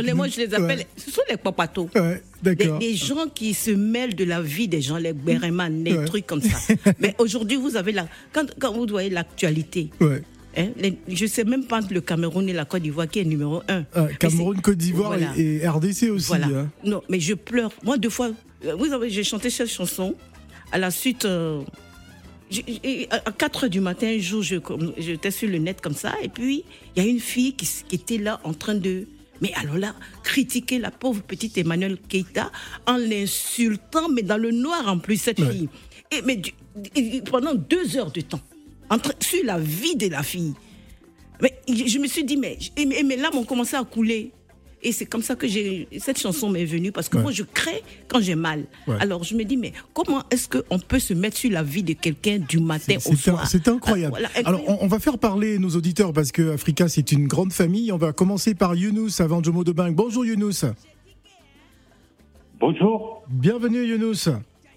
les- 0.04 0.12
nous. 0.12 0.18
moi 0.18 0.28
je 0.28 0.38
les 0.40 0.54
appelle, 0.54 0.80
Ouais, 0.80 0.88
ce 0.96 1.12
sont 1.12 1.22
les 1.30 1.38
papatos. 1.38 1.90
ouais, 1.96 2.22
Des, 2.42 2.56
d'accord. 2.56 2.80
des 2.80 2.96
gens 2.96 3.28
qui 3.34 3.54
se 3.54 3.72
mêlent 3.72 4.16
de 4.16 4.24
la 4.24 4.42
vie 4.42 4.68
des 4.68 4.82
gens, 4.82 4.98
les 4.98 5.14
les 5.84 5.94
Ouais. 5.98 6.06
trucs 6.06 6.26
comme 6.28 6.42
ça. 6.42 6.58
Mais 7.00 7.16
aujourd'hui, 7.20 7.58
vous 7.58 7.76
avez 7.76 7.92
la. 7.92 8.08
Quand, 8.34 8.46
quand 8.60 8.74
vous 8.74 8.86
voyez 8.90 9.10
l'actualité, 9.10 9.90
hein, 10.02 10.68
les- 10.80 10.98
je 11.08 11.24
ne 11.26 11.30
sais 11.30 11.44
même 11.44 11.66
pas 11.66 11.80
entre 11.82 11.94
le 11.94 12.02
Cameroun 12.02 12.48
et 12.50 12.54
la 12.54 12.66
Côte 12.66 12.82
d'Ivoire 12.84 13.08
qui 13.08 13.20
est 13.20 13.26
numéro 13.26 13.62
un. 13.68 13.84
Ah, 13.94 14.08
Cameroun, 14.20 14.60
Côte 14.62 14.78
d'Ivoire 14.78 15.10
voilà. 15.18 15.32
et, 15.38 15.58
et 15.64 15.68
RDC 15.68 16.10
aussi. 16.10 16.28
Voilà. 16.28 16.48
hein. 16.48 16.70
Non, 16.84 17.02
mais 17.10 17.20
je 17.20 17.34
pleure. 17.34 17.72
Moi, 17.84 17.98
deux 17.98 18.10
fois, 18.10 18.32
euh, 18.66 18.76
vous 18.76 18.88
savez, 18.88 19.10
j'ai 19.10 19.24
chanté 19.24 19.50
cette 19.50 19.70
chanson. 19.70 20.16
À 20.72 20.78
la 20.78 20.92
suite, 20.92 21.24
euh, 21.26 21.62
à 23.12 23.32
4 23.32 23.64
heures 23.66 23.70
du 23.70 23.80
matin, 23.80 24.08
un 24.08 24.20
jour, 24.20 24.44
j'étais 24.98 25.32
sur 25.32 25.50
le 25.50 25.58
net 25.58 25.82
comme 25.82 25.94
ça. 25.96 26.14
Et 26.24 26.30
puis, 26.30 26.64
il 26.96 27.04
y 27.04 27.06
a 27.06 27.10
une 27.10 27.20
fille 27.20 27.54
qui, 27.54 27.68
était 27.92 28.18
là 28.18 28.40
en 28.44 28.54
train 28.54 28.76
de. 28.76 29.06
Mais 29.42 29.52
alors 29.56 29.78
là, 29.78 29.94
critiquer 30.24 30.80
la 30.80 30.90
pauvre 30.90 31.22
petite 31.22 31.58
Emmanuel 31.58 31.98
Keita 32.10 32.52
en 32.88 32.98
l'insultant, 32.98 34.10
mais 34.10 34.24
dans 34.24 34.38
le 34.38 34.52
noir 34.52 34.88
en 34.88 34.98
plus, 34.98 35.18
cette 35.18 35.40
Ouais. 35.40 35.52
fille. 35.52 35.70
Et, 36.12 36.22
mais 36.24 36.38
du- 36.38 36.54
et 36.96 37.22
pendant 37.22 37.54
deux 37.54 37.98
heures 37.98 38.12
de 38.12 38.22
temps, 38.22 38.40
sur 39.20 39.44
la 39.44 39.60
vie 39.60 39.96
de 39.96 40.08
la 40.08 40.24
fille. 40.24 40.54
Mais 41.42 41.54
je 41.68 42.00
me 42.00 42.08
suis 42.08 42.24
dit, 42.24 42.38
mais, 42.38 42.58
et 42.78 43.04
mes 43.04 43.16
larmes 43.18 43.38
ont 43.38 43.44
commencé 43.44 43.76
à 43.76 43.84
couler. 43.84 44.32
Et 44.84 44.92
c'est 44.92 45.08
comme 45.08 45.24
ça 45.24 45.36
que 45.36 45.48
j'ai 45.48 45.88
cette 45.98 46.20
chanson 46.20 46.50
m'est 46.50 46.64
venue 46.66 46.92
parce 46.92 47.10
que 47.10 47.18
Ouais. 47.18 47.24
moi 47.24 47.32
je 47.32 47.42
crée 47.44 47.82
quand 48.08 48.22
j'ai 48.22 48.36
mal. 48.36 48.66
Ouais. 48.88 48.96
Alors 49.00 49.24
je 49.24 49.34
me 49.36 49.44
dis 49.44 49.58
mais 49.58 49.74
comment 49.94 50.22
est-ce 50.30 50.48
qu'on 50.48 50.78
peut 50.78 51.00
se 51.00 51.16
mettre 51.16 51.36
sur 51.36 51.50
la 51.52 51.64
vie 51.64 51.82
de 51.82 51.94
quelqu'un 51.94 52.38
du 52.38 52.60
matin 52.60 52.96
au 53.10 53.16
soir 53.16 53.48
c'est 53.48 53.68
incroyable. 53.68 54.20
Ah, 54.36 54.40
Alors, 54.46 54.62
on, 54.68 54.78
on 54.82 54.88
va 54.88 55.00
faire 55.00 55.18
parler 55.18 55.58
nos 55.58 55.70
auditeurs 55.72 56.14
parce 56.14 56.32
que 56.32 56.54
Africa, 56.54 56.88
c'est 56.88 57.12
une 57.12 57.28
grande 57.28 57.54
famille. 57.54 57.92
On 57.92 57.98
va 57.98 58.14
commencer 58.14 58.54
par 58.54 58.76
Younous 58.76 59.20
avant 59.20 59.42
Jomo 59.44 59.64
de 59.64 59.72
Bang. 59.72 59.96
Bonjour 59.96 60.24
Younous. 60.26 60.64
Bonjour, 62.60 63.24
Bienvenue 63.30 63.84
Younous. 63.86 64.30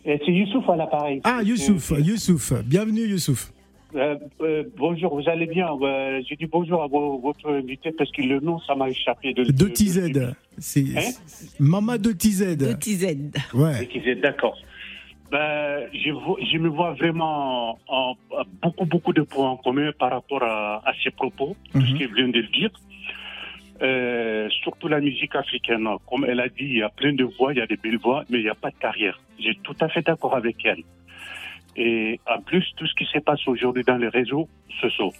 C'est 0.04 0.18
Youssouf 0.32 0.68
à 0.68 0.76
l'appareil. 0.76 1.20
Ah, 1.24 1.42
Youssouf, 1.42 1.92
Euh, 1.92 2.00
Youssouf. 2.00 2.52
Bienvenue 2.64 3.06
Youssouf. 3.06 3.52
Euh, 3.94 4.16
euh, 4.40 4.64
bonjour, 4.76 5.20
vous 5.20 5.28
allez 5.28 5.46
bien? 5.46 5.68
Euh, 5.82 6.20
Je 6.28 6.34
dis 6.34 6.46
bonjour 6.46 6.82
à 6.82 6.86
vos- 6.86 7.18
votre 7.18 7.50
invité 7.50 7.92
parce 7.92 8.10
que 8.12 8.22
le 8.22 8.40
nom, 8.40 8.58
ça 8.60 8.74
m'a 8.74 8.88
échappé. 8.88 9.32
De, 9.34 9.44
De 9.44 9.52
de- 9.52 9.68
TZ. 9.68 10.10
de- 10.12 10.32
C'est 10.58 10.80
Hein? 10.96 11.10
Mama 11.58 11.98
de 11.98 12.08
De 12.08 12.12
TZ. 12.12 12.56
TZ. 12.78 13.04
Ouais. 13.54 13.80
de 13.80 13.84
TZ, 13.86 14.20
D'accord. 14.20 14.56
Ben, 15.30 15.86
je, 15.94 16.58
me 16.58 16.68
vois 16.68 16.92
vraiment 16.94 17.78
en, 17.88 18.16
en 18.32 18.42
beaucoup, 18.62 18.84
beaucoup 18.84 19.12
de 19.12 19.22
points 19.22 19.50
en 19.50 19.56
commun 19.56 19.92
par 19.96 20.10
rapport 20.10 20.42
à, 20.42 20.82
à 20.88 20.92
ses 21.04 21.10
propos, 21.10 21.56
tout 21.72 21.80
ce 21.80 21.92
Mhm. 21.92 21.98
qu'elle 21.98 22.14
vient 22.14 22.28
de 22.28 22.42
dire. 22.52 22.70
Euh, 23.82 24.48
surtout 24.62 24.88
la 24.88 25.00
musique 25.00 25.34
africaine. 25.34 25.88
Comme 26.08 26.26
elle 26.28 26.40
a 26.40 26.48
dit, 26.48 26.64
il 26.64 26.76
y 26.78 26.82
a 26.82 26.90
plein 26.90 27.12
de 27.14 27.24
voix, 27.24 27.52
il 27.54 27.58
y 27.58 27.62
a 27.62 27.66
des 27.66 27.76
belles 27.76 27.96
voix, 27.98 28.24
mais 28.28 28.38
il 28.38 28.42
n'y 28.42 28.50
a 28.50 28.54
pas 28.54 28.70
de 28.70 28.76
carrière. 28.76 29.18
J'ai 29.38 29.54
tout 29.62 29.76
à 29.80 29.88
fait 29.88 30.02
d'accord 30.04 30.34
avec 30.36 30.56
elle. 30.64 30.82
Et 31.76 32.20
en 32.26 32.40
plus, 32.40 32.64
tout 32.76 32.86
ce 32.86 32.94
qui 32.94 33.04
se 33.06 33.18
passe 33.18 33.46
aujourd'hui 33.46 33.84
dans 33.84 33.96
les 33.96 34.08
réseaux 34.08 34.48
sociaux. 34.80 35.12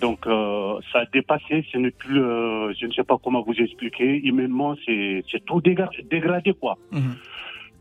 Donc, 0.00 0.26
euh, 0.26 0.78
ça 0.92 1.00
a 1.00 1.04
dépassé, 1.06 1.64
ce 1.72 1.78
n'est 1.78 1.90
plus, 1.90 2.22
euh, 2.22 2.72
je 2.78 2.86
ne 2.86 2.92
sais 2.92 3.04
pas 3.04 3.18
comment 3.22 3.42
vous 3.42 3.54
expliquer, 3.54 4.16
humainement, 4.26 4.74
c'est 4.86 5.22
tout 5.44 5.60
dégra- 5.60 5.90
dégradé, 6.08 6.54
quoi. 6.54 6.78
Mhm. 6.90 7.16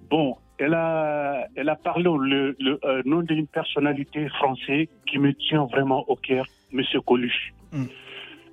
Bon, 0.10 0.36
elle 0.58 0.74
a, 0.74 1.48
elle 1.56 1.70
a 1.70 1.76
parlé 1.76 2.04
le, 2.04 2.56
le 2.60 2.80
euh, 2.84 3.02
nom 3.06 3.22
d'une 3.22 3.48
personnalité 3.48 4.28
française 4.30 4.88
qui 5.08 5.18
me 5.18 5.34
tient 5.34 5.66
vraiment 5.66 6.04
au 6.10 6.16
cœur, 6.16 6.46
M. 6.74 6.82
Coluche. 7.06 7.54
Mm. 7.72 7.86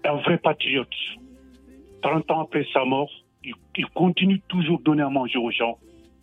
Un 0.04 0.14
vrai 0.16 0.38
patriote. 0.38 0.94
30 2.02 2.30
ans 2.30 2.40
après 2.42 2.64
sa 2.72 2.84
mort, 2.84 3.10
il, 3.42 3.54
il 3.76 3.86
continue 3.86 4.40
toujours 4.48 4.78
de 4.78 4.84
donner 4.84 5.02
à 5.02 5.08
manger 5.08 5.38
aux 5.38 5.50
gens. 5.50 5.78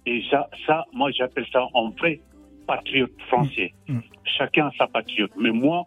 Et 0.06 0.24
ça, 0.30 0.50
ça 0.66 0.86
moi, 0.94 1.12
j'appelle 1.12 1.46
ça 1.52 1.68
un 1.76 1.90
vrai 2.00 2.22
patriote 2.68 3.12
français. 3.28 3.74
Mm. 3.88 3.94
Mm. 3.96 4.02
Chacun 4.38 4.68
a 4.68 4.72
sa 4.78 4.88
patriote. 4.88 5.32
Mais 5.38 5.52
moi, 5.52 5.84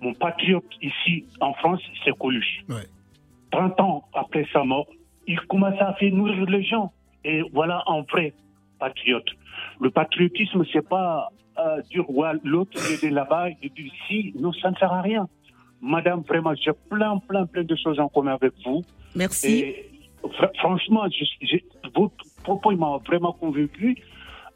mon 0.00 0.14
patriote 0.14 0.64
ici 0.82 1.24
en 1.40 1.52
France, 1.54 1.80
c'est 2.04 2.16
Coluche. 2.16 2.60
Ouais. 2.68 2.86
30 3.52 3.80
ans 3.80 4.04
après 4.14 4.46
sa 4.52 4.62
mort, 4.64 4.86
il 5.26 5.40
commence 5.42 5.78
à 5.80 5.94
faire 5.94 6.12
nourrir 6.12 6.44
les 6.46 6.62
gens. 6.62 6.92
Et 7.24 7.42
voilà 7.52 7.82
un 7.86 8.02
vrai 8.02 8.32
patriote. 8.78 9.26
Le 9.80 9.90
patriotisme, 9.90 10.62
c'est 10.72 10.88
pas 10.88 11.28
euh, 11.58 11.82
dire 11.90 12.08
ouais, 12.10 12.30
l'autre 12.44 12.78
il 13.02 13.08
est 13.08 13.10
là-bas, 13.10 13.48
il 13.62 13.70
dit 13.72 13.92
si, 14.08 14.32
non, 14.38 14.52
ça 14.52 14.70
ne 14.70 14.76
sert 14.76 14.92
à 14.92 15.02
rien. 15.02 15.28
Madame, 15.82 16.20
vraiment, 16.22 16.54
j'ai 16.54 16.72
plein, 16.90 17.18
plein, 17.18 17.46
plein 17.46 17.64
de 17.64 17.76
choses 17.76 17.98
en 18.00 18.08
commun 18.08 18.34
avec 18.34 18.52
vous. 18.64 18.82
Merci. 19.16 19.58
Et 19.60 19.90
fr- 20.24 20.56
franchement, 20.58 21.04
je- 21.10 21.56
votre 21.94 22.14
propos 22.42 22.70
m'a 22.76 22.98
vraiment 23.06 23.32
convaincu. 23.32 23.96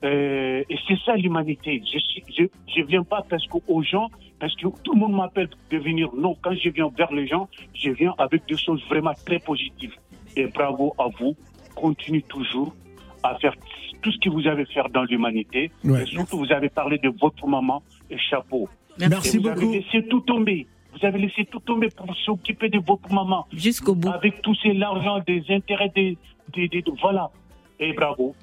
Euh, 0.05 0.63
et 0.69 0.77
c'est 0.87 0.99
ça 1.05 1.17
l'humanité. 1.17 1.83
Je 1.93 1.99
suis- 1.99 2.23
je, 2.37 2.45
je 2.77 2.83
viens 2.83 3.03
pas 3.05 3.23
parce 3.29 3.47
que 3.47 3.57
aux 3.69 3.83
gens, 3.83 4.09
parce 4.39 4.55
que 4.57 4.67
tout 4.83 4.93
le 4.95 5.01
monde 5.01 5.15
m'appelle 5.15 5.49
de 5.71 5.79
venir. 5.79 6.11
Non, 6.17 6.37
quand 6.43 6.55
je 6.55 6.69
viens 6.69 6.91
vers 6.97 7.13
les 7.13 7.27
gens, 7.27 7.49
je 7.75 7.91
viens 7.91 8.15
avec 8.19 8.47
des 8.47 8.57
choses 8.59 8.83
vraiment 8.89 9.15
très 9.27 9.39
positives. 9.39 9.95
Et 10.37 10.47
bravo 10.47 10.95
à 10.99 11.07
vous. 11.19 11.35
Continuez 11.75 12.23
toujours 12.23 12.75
à 13.23 13.37
faire 13.37 13.55
tout 14.03 14.13
ce 14.13 14.19
que 14.19 14.29
vous 14.29 14.47
avez 14.47 14.67
fait 14.67 14.83
dans 14.93 15.05
l'humanité. 15.05 15.71
Ouais. 15.85 16.03
Et 16.03 16.07
surtout, 16.07 16.39
vous 16.39 16.53
avez 16.53 16.69
parlé 16.69 16.99
de 16.99 17.09
votre 17.09 17.47
maman 17.47 17.83
et 18.11 18.19
chapeau. 18.19 18.69
Merci 18.99 19.37
Et 19.37 19.39
vous 19.39 19.45
beaucoup. 19.49 19.61
avez 19.69 19.79
laissé 19.81 20.07
tout 20.09 20.21
tomber. 20.21 20.67
Vous 20.93 21.05
avez 21.07 21.19
laissé 21.19 21.45
tout 21.47 21.59
tomber 21.61 21.89
pour 21.97 22.15
s'occuper 22.19 22.69
de 22.69 22.79
votre 22.79 23.11
maman. 23.13 23.47
Jusqu'au 23.53 23.95
bout. 23.95 24.11
Avec 24.11 24.43
tout 24.43 24.55
cet 24.57 24.81
argent, 24.83 25.19
des 25.27 25.43
intérêts, 25.49 25.91
des, 25.95 26.17
des, 26.53 26.69
des- 26.69 26.85
voilà. 27.01 27.31
Et 27.81 27.93
bravo. 27.95 28.35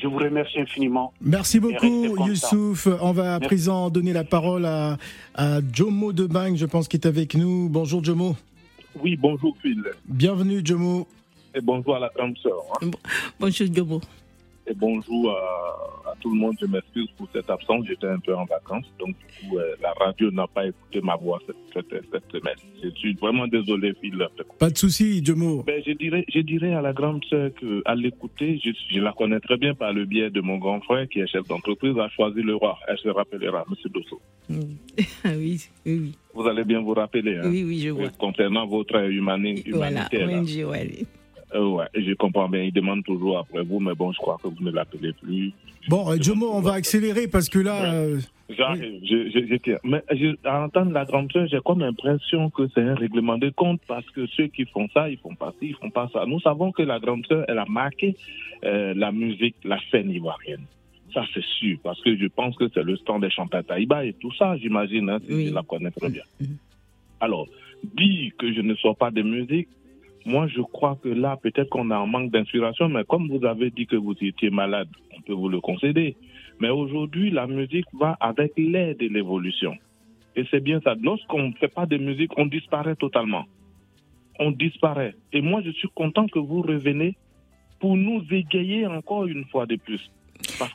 Je 0.00 0.06
vous 0.06 0.18
remercie 0.18 0.60
infiniment. 0.60 1.12
Merci 1.20 1.58
beaucoup, 1.58 2.16
Youssouf. 2.26 2.86
On 3.00 3.12
va 3.12 3.36
à 3.36 3.38
Merci. 3.38 3.46
présent 3.46 3.88
donner 3.90 4.12
la 4.12 4.24
parole 4.24 4.66
à, 4.66 4.98
à 5.34 5.58
Jomo 5.72 6.12
Debang, 6.12 6.54
je 6.56 6.66
pense, 6.66 6.86
qui 6.86 6.96
est 6.96 7.06
avec 7.06 7.34
nous. 7.34 7.68
Bonjour, 7.70 8.04
Jomo. 8.04 8.36
Oui, 9.02 9.16
bonjour 9.16 9.56
Phil. 9.62 9.82
Bienvenue, 10.06 10.60
Jomo. 10.64 11.06
Et 11.54 11.60
bonjour 11.62 11.96
à 11.96 12.00
la 12.00 12.10
grande 12.14 12.36
sœur. 12.38 12.56
hein. 12.82 12.90
Bonjour, 13.40 13.66
Diobo. 13.68 14.00
Et 14.68 14.74
bonjour 14.74 15.30
à, 15.30 16.10
à 16.10 16.14
tout 16.20 16.30
le 16.34 16.36
monde. 16.40 16.56
Je 16.60 16.66
m'excuse 16.66 17.08
pour 17.16 17.28
cette 17.32 17.48
absence. 17.48 17.84
J'étais 17.86 18.08
un 18.08 18.18
peu 18.18 18.34
en 18.34 18.44
vacances. 18.46 18.86
Donc, 18.98 19.10
du 19.10 19.48
coup, 19.48 19.58
euh, 19.58 19.76
la 19.80 19.92
radio 19.92 20.30
n'a 20.32 20.46
pas 20.48 20.66
écouté 20.66 21.00
ma 21.02 21.14
voix 21.14 21.38
cette, 21.46 21.56
cette, 21.72 22.04
cette 22.12 22.30
semaine. 22.32 22.56
Je 22.82 22.88
suis 22.90 23.14
vraiment 23.14 23.46
désolé, 23.46 23.92
Phil. 24.00 24.16
Pas 24.58 24.70
de 24.70 24.76
souci, 24.76 25.24
Jomo. 25.24 25.62
Ben, 25.62 25.80
je, 25.86 25.92
dirais, 25.92 26.24
je 26.34 26.40
dirais 26.40 26.72
à 26.74 26.80
la 26.82 26.92
grande 26.92 27.24
sœur 27.26 27.50
qu'à 27.54 27.94
l'écouter, 27.94 28.60
je, 28.64 28.70
je 28.92 28.98
la 29.00 29.12
connais 29.12 29.38
très 29.38 29.56
bien 29.56 29.72
par 29.74 29.92
le 29.92 30.04
biais 30.04 30.30
de 30.30 30.40
mon 30.40 30.58
grand 30.58 30.80
frère 30.80 31.08
qui 31.08 31.20
est 31.20 31.28
chef 31.28 31.46
d'entreprise, 31.46 31.96
a 31.98 32.08
choisi 32.08 32.42
le 32.42 32.56
roi. 32.56 32.76
Elle 32.88 32.98
se 32.98 33.08
rappellera, 33.08 33.64
M. 33.68 33.90
Dosso. 33.92 34.20
Ah 35.24 35.30
oui, 35.36 35.60
oui, 35.84 35.98
oui, 36.00 36.12
Vous 36.34 36.46
allez 36.46 36.64
bien 36.64 36.80
vous 36.80 36.94
rappeler. 36.94 37.36
Hein, 37.36 37.42
oui, 37.50 37.64
oui, 37.64 37.80
je 37.80 37.90
vois. 37.90 38.08
Concernant 38.10 38.66
votre 38.66 38.96
humani- 39.10 39.62
Voilà, 39.70 40.08
humanité. 40.12 40.18
là. 40.18 40.64
ONG, 40.66 40.70
ouais. 40.70 40.90
Euh, 41.54 41.68
ouais, 41.68 41.84
je 41.94 42.12
comprends 42.14 42.48
bien. 42.48 42.62
Il 42.62 42.72
demande 42.72 43.04
toujours 43.04 43.38
après 43.38 43.62
vous, 43.62 43.78
mais 43.80 43.94
bon, 43.94 44.12
je 44.12 44.18
crois 44.18 44.36
que 44.42 44.48
vous 44.48 44.62
ne 44.64 44.70
l'appelez 44.70 45.12
plus. 45.12 45.52
Bon, 45.88 46.10
euh, 46.10 46.16
Jomo, 46.20 46.50
on 46.52 46.60
va 46.60 46.72
accélérer 46.72 47.28
parce 47.28 47.48
que 47.48 47.60
là, 47.60 47.94
euh, 47.94 48.18
J'arrive, 48.48 49.00
je, 49.04 49.30
je, 49.30 49.46
je 49.46 49.54
tiens. 49.56 49.78
Mais 49.84 50.02
je, 50.10 50.34
à 50.44 50.62
entendre 50.64 50.92
la 50.92 51.04
grande 51.04 51.30
sœur, 51.32 51.46
j'ai 51.48 51.60
comme 51.64 51.80
l'impression 51.80 52.50
que 52.50 52.62
c'est 52.74 52.80
un 52.82 52.94
règlement 52.94 53.38
de 53.38 53.50
compte 53.50 53.80
parce 53.86 54.08
que 54.10 54.26
ceux 54.36 54.48
qui 54.48 54.64
font 54.66 54.88
ça, 54.94 55.08
ils 55.08 55.18
font 55.18 55.34
pas 55.34 55.52
ci, 55.60 55.68
ils 55.68 55.74
font 55.76 55.90
pas 55.90 56.08
ça. 56.12 56.24
Nous 56.26 56.40
savons 56.40 56.72
que 56.72 56.82
la 56.82 56.98
grande 56.98 57.24
sœur, 57.26 57.44
elle 57.48 57.58
a 57.58 57.64
marqué 57.66 58.16
euh, 58.64 58.92
la 58.96 59.12
musique, 59.12 59.56
la 59.64 59.78
scène 59.90 60.10
ivoirienne. 60.10 60.64
Ça, 61.14 61.24
c'est 61.32 61.44
sûr, 61.44 61.78
parce 61.82 62.00
que 62.02 62.16
je 62.16 62.26
pense 62.26 62.56
que 62.56 62.68
c'est 62.74 62.82
le 62.82 62.96
stand 62.96 63.22
des 63.22 63.30
chanteurs 63.30 63.64
Taïba 63.64 64.04
et 64.04 64.12
tout 64.14 64.32
ça, 64.34 64.56
j'imagine, 64.56 65.08
hein, 65.08 65.18
si 65.24 65.32
Oui. 65.32 65.46
je 65.48 65.54
la 65.54 65.62
connais 65.62 65.90
très 65.92 66.10
bien. 66.10 66.22
Mhm. 66.40 66.56
Alors, 67.20 67.46
dire 67.96 68.32
que 68.38 68.52
je 68.52 68.60
ne 68.60 68.74
sors 68.74 68.96
pas 68.96 69.10
de 69.10 69.22
musique, 69.22 69.68
moi, 70.26 70.48
je 70.48 70.60
crois 70.60 70.98
que 71.00 71.08
là, 71.08 71.38
peut-être 71.40 71.70
qu'on 71.70 71.90
a 71.92 71.96
un 71.96 72.06
manque 72.06 72.32
d'inspiration, 72.32 72.88
mais 72.88 73.04
comme 73.04 73.28
vous 73.28 73.44
avez 73.46 73.70
dit 73.70 73.86
que 73.86 73.94
vous 73.94 74.14
étiez 74.20 74.50
malade, 74.50 74.88
on 75.16 75.20
peut 75.20 75.32
vous 75.32 75.48
le 75.48 75.60
concéder. 75.60 76.16
Mais 76.58 76.68
aujourd'hui, 76.68 77.30
la 77.30 77.46
musique 77.46 77.86
va 77.92 78.16
avec 78.18 78.52
l'aide 78.56 78.98
de 78.98 79.06
l'évolution. 79.06 79.76
Et 80.34 80.44
c'est 80.50 80.60
bien 80.60 80.80
ça. 80.80 80.96
Lorsqu'on 81.00 81.48
ne 81.48 81.52
fait 81.52 81.72
pas 81.72 81.86
de 81.86 81.96
musique, 81.96 82.32
on 82.36 82.46
disparaît 82.46 82.96
totalement. 82.96 83.44
On 84.40 84.50
disparaît. 84.50 85.14
Et 85.32 85.40
moi, 85.40 85.62
je 85.64 85.70
suis 85.70 85.88
content 85.94 86.26
que 86.26 86.40
vous 86.40 86.60
reveniez 86.60 87.14
pour 87.78 87.96
nous 87.96 88.22
égayer 88.30 88.84
encore 88.86 89.26
une 89.26 89.44
fois 89.44 89.64
de 89.66 89.76
plus. 89.76 90.10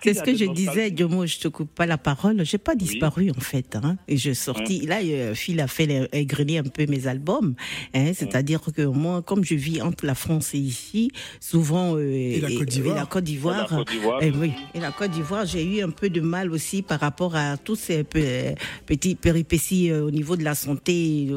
C'est 0.03 0.13
ce 0.13 0.23
que 0.23 0.35
je 0.35 0.45
disais, 0.45 0.91
Diomo, 0.91 1.25
je 1.25 1.37
te 1.37 1.47
coupe 1.47 1.73
pas 1.73 1.85
la 1.85 1.97
parole. 1.97 2.43
J'ai 2.45 2.57
pas 2.57 2.75
disparu 2.75 3.31
en 3.35 3.39
fait. 3.39 3.75
Hein. 3.75 3.97
Et 4.07 4.17
je 4.17 4.33
sortis. 4.33 4.85
Là, 4.85 4.99
euh, 5.03 5.33
Phil 5.35 5.59
a 5.59 5.67
fait 5.67 6.09
égrener 6.13 6.57
un 6.59 6.63
peu 6.63 6.85
mes 6.87 7.07
albums. 7.07 7.55
Hein, 7.93 8.11
C'est-à-dire 8.13 8.61
que 8.75 8.81
moi, 8.83 9.21
comme 9.21 9.43
je 9.43 9.55
vis 9.55 9.81
entre 9.81 10.05
la 10.05 10.15
France 10.15 10.53
et 10.53 10.57
ici, 10.59 11.11
souvent 11.39 11.95
euh, 11.95 12.39
la 12.41 12.49
Côte 12.49 12.67
d'Ivoire. 12.69 12.95
et 12.95 12.99
la 12.99 13.05
Côte 13.05 13.23
Et 13.23 13.25
d'Ivoire. 13.25 13.67
la 13.71 13.77
Côte 13.77 13.89
d'Ivoire, 13.91 14.19
Eh 14.21 14.31
oui, 14.31 14.51
et 14.73 14.79
la 14.79 14.91
Côte 14.91 15.11
d'Ivoire, 15.11 15.45
j'ai 15.45 15.63
eu 15.63 15.81
un 15.83 15.89
peu 15.89 16.09
de 16.09 16.21
mal 16.21 16.51
aussi 16.51 16.81
par 16.81 16.99
rapport 16.99 17.35
à 17.35 17.57
tous 17.57 17.75
ces 17.75 18.03
pe- 18.03 18.55
petits 18.85 19.15
péripéties 19.15 19.89
euh, 19.91 20.03
au 20.05 20.11
niveau 20.11 20.35
de 20.35 20.43
la 20.43 20.55
santé. 20.55 21.27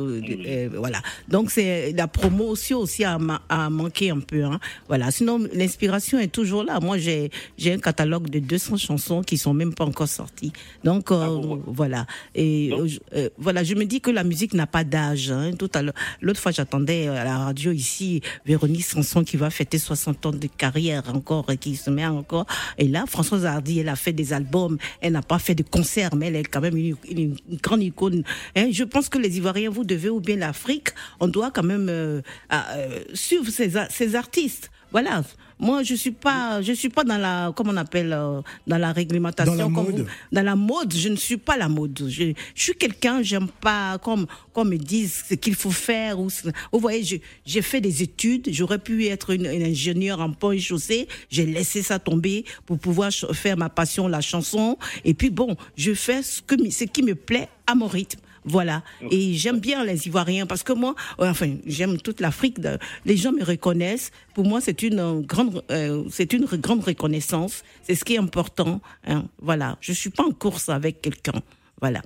voilà. 0.74 1.00
Donc 1.28 1.50
c'est 1.50 1.92
la 1.92 2.06
promotion 2.08 2.78
aussi 2.78 3.04
a, 3.04 3.18
ma- 3.18 3.42
a 3.48 3.70
manqué 3.70 4.10
un 4.10 4.20
peu. 4.20 4.44
Hein. 4.44 4.58
Voilà. 4.88 5.10
Sinon 5.10 5.46
l'inspiration 5.52 6.18
est 6.18 6.28
toujours 6.32 6.64
là. 6.64 6.80
Moi 6.80 6.98
j'ai 6.98 7.30
j'ai 7.58 7.72
un 7.72 7.78
catalogue 7.78 8.13
de 8.20 8.38
200 8.38 8.76
chansons 8.76 9.22
qui 9.22 9.36
sont 9.38 9.54
même 9.54 9.74
pas 9.74 9.84
encore 9.84 10.08
sorties. 10.08 10.52
Donc 10.84 11.10
euh, 11.10 11.26
bon 11.26 11.62
voilà. 11.66 12.06
Et 12.34 12.70
euh, 12.72 12.88
euh, 13.14 13.28
voilà, 13.38 13.62
je 13.64 13.74
me 13.74 13.84
dis 13.84 14.00
que 14.00 14.10
la 14.10 14.24
musique 14.24 14.54
n'a 14.54 14.66
pas 14.66 14.84
d'âge. 14.84 15.30
Hein. 15.30 15.52
Tout 15.58 15.70
à 15.74 15.82
l'autre 16.20 16.40
fois 16.40 16.52
j'attendais 16.52 17.08
à 17.08 17.24
la 17.24 17.38
radio 17.38 17.72
ici 17.72 18.20
Véronique 18.46 18.84
Sanson 18.84 19.24
qui 19.24 19.36
va 19.36 19.50
fêter 19.50 19.78
60 19.78 20.26
ans 20.26 20.32
de 20.32 20.46
carrière 20.46 21.02
encore 21.14 21.50
et 21.50 21.56
qui 21.56 21.76
se 21.76 21.90
met 21.90 22.06
encore. 22.06 22.46
Et 22.78 22.88
là, 22.88 23.04
Françoise 23.06 23.44
Hardy, 23.46 23.80
elle 23.80 23.88
a 23.88 23.96
fait 23.96 24.12
des 24.12 24.32
albums, 24.32 24.78
elle 25.00 25.12
n'a 25.12 25.22
pas 25.22 25.38
fait 25.38 25.54
de 25.54 25.62
concerts, 25.62 26.14
mais 26.16 26.26
elle 26.28 26.36
est 26.36 26.44
quand 26.44 26.60
même 26.60 26.76
une, 26.76 26.96
une- 27.10 27.36
une 27.50 27.56
grande 27.62 27.82
icône. 27.82 28.22
Hein, 28.56 28.68
je 28.72 28.84
pense 28.84 29.08
que 29.08 29.18
les 29.18 29.36
Ivoiriens, 29.38 29.70
vous 29.70 29.84
devez, 29.84 30.10
ou 30.10 30.20
bien 30.20 30.36
l'Afrique, 30.36 30.88
on 31.20 31.28
doit 31.28 31.50
quand 31.50 31.62
même 31.62 31.88
euh, 31.88 32.20
euh, 32.52 33.00
suivre 33.14 33.46
ces 33.50 34.14
artistes. 34.16 34.70
Voilà. 34.92 35.22
Moi, 35.58 35.82
je 35.82 35.94
suis 35.94 36.10
pas, 36.10 36.60
je 36.62 36.72
suis 36.72 36.88
pas 36.88 37.04
dans 37.04 37.18
la, 37.18 37.52
comment 37.54 37.72
on 37.72 37.76
appelle, 37.76 38.12
euh, 38.12 38.40
dans 38.66 38.78
la 38.78 38.92
réglementation. 38.92 39.54
Dans 39.54 39.68
la 39.68 39.74
comme 39.74 39.84
mode. 39.84 40.00
vous. 40.00 40.06
Dans 40.32 40.42
la 40.42 40.56
mode, 40.56 40.94
je 40.94 41.08
ne 41.08 41.16
suis 41.16 41.36
pas 41.36 41.56
la 41.56 41.68
mode. 41.68 42.06
Je, 42.08 42.32
je 42.54 42.62
suis 42.62 42.74
quelqu'un, 42.74 43.22
j'aime 43.22 43.48
pas, 43.48 43.98
comme, 43.98 44.26
comme 44.52 44.70
me 44.70 44.76
disent 44.78 45.24
ce 45.28 45.34
qu'il 45.34 45.54
faut 45.54 45.70
faire. 45.70 46.18
Ou, 46.18 46.28
vous 46.72 46.78
voyez, 46.80 47.22
j'ai 47.46 47.62
fait 47.62 47.80
des 47.80 48.02
études, 48.02 48.48
j'aurais 48.52 48.78
pu 48.78 49.06
être 49.06 49.30
une, 49.30 49.46
une 49.46 49.62
ingénieure 49.62 50.20
en 50.20 50.32
pont 50.32 50.52
et 50.52 50.58
chaussée. 50.58 51.08
J'ai 51.30 51.46
laissé 51.46 51.82
ça 51.82 51.98
tomber 51.98 52.44
pour 52.66 52.78
pouvoir 52.78 53.10
faire 53.12 53.56
ma 53.56 53.68
passion, 53.68 54.08
la 54.08 54.20
chanson. 54.20 54.76
Et 55.04 55.14
puis 55.14 55.30
bon, 55.30 55.56
je 55.76 55.94
fais 55.94 56.22
ce, 56.22 56.42
que, 56.42 56.54
ce 56.70 56.84
qui 56.84 57.02
me 57.02 57.14
plaît 57.14 57.48
à 57.66 57.74
mon 57.74 57.86
rythme. 57.86 58.20
Voilà. 58.44 58.82
Et 59.10 59.34
j'aime 59.34 59.58
bien 59.60 59.84
les 59.84 60.06
Ivoiriens 60.06 60.46
parce 60.46 60.62
que 60.62 60.72
moi, 60.72 60.94
enfin, 61.18 61.54
j'aime 61.66 61.96
toute 61.98 62.20
l'Afrique. 62.20 62.58
Les 63.04 63.16
gens 63.16 63.32
me 63.32 63.42
reconnaissent. 63.44 64.10
Pour 64.34 64.44
moi, 64.46 64.60
c'est 64.60 64.82
une 64.82 64.98
euh, 64.98 65.20
grande, 65.20 65.62
euh, 65.70 66.04
c'est 66.10 66.32
une 66.32 66.44
grande 66.44 66.84
reconnaissance. 66.84 67.62
C'est 67.82 67.94
ce 67.94 68.04
qui 68.04 68.14
est 68.14 68.18
important. 68.18 68.80
hein. 69.06 69.24
Voilà. 69.40 69.76
Je 69.80 69.92
suis 69.92 70.10
pas 70.10 70.24
en 70.24 70.32
course 70.32 70.68
avec 70.68 71.00
quelqu'un. 71.00 71.40
Voilà. 71.80 72.02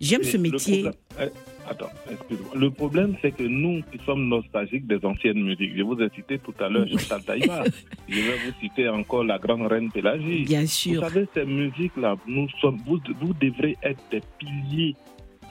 J'aime 0.00 0.24
ce 0.24 0.36
métier. 0.36 0.84
eh, 1.20 1.28
attends, 1.70 1.86
excuse-moi. 2.10 2.50
Le 2.56 2.70
problème, 2.72 3.14
c'est 3.22 3.30
que 3.30 3.44
nous 3.44 3.82
qui 3.92 3.98
sommes 4.04 4.26
nostalgiques 4.28 4.84
des 4.88 4.98
anciennes 5.04 5.40
musiques, 5.44 5.76
je 5.76 5.82
vous 5.82 5.96
ai 6.00 6.08
cité 6.16 6.40
tout 6.40 6.54
à 6.58 6.68
l'heure 6.68 6.88
Chantal 6.88 7.22
Taïba, 7.22 7.62
je 8.08 8.14
vais 8.16 8.36
vous 8.44 8.52
citer 8.60 8.88
encore 8.88 9.22
la 9.22 9.38
grande 9.38 9.64
reine 9.70 9.92
Pélagie. 9.92 10.42
Bien 10.42 10.62
Vous 10.62 10.66
sûr. 10.66 11.00
savez, 11.02 11.28
ces 11.34 11.44
musiques-là, 11.44 12.16
nous 12.26 12.48
sommes, 12.60 12.78
vous, 12.84 12.98
vous 13.20 13.32
devrez 13.34 13.76
être 13.84 14.02
des 14.10 14.22
piliers 14.40 14.96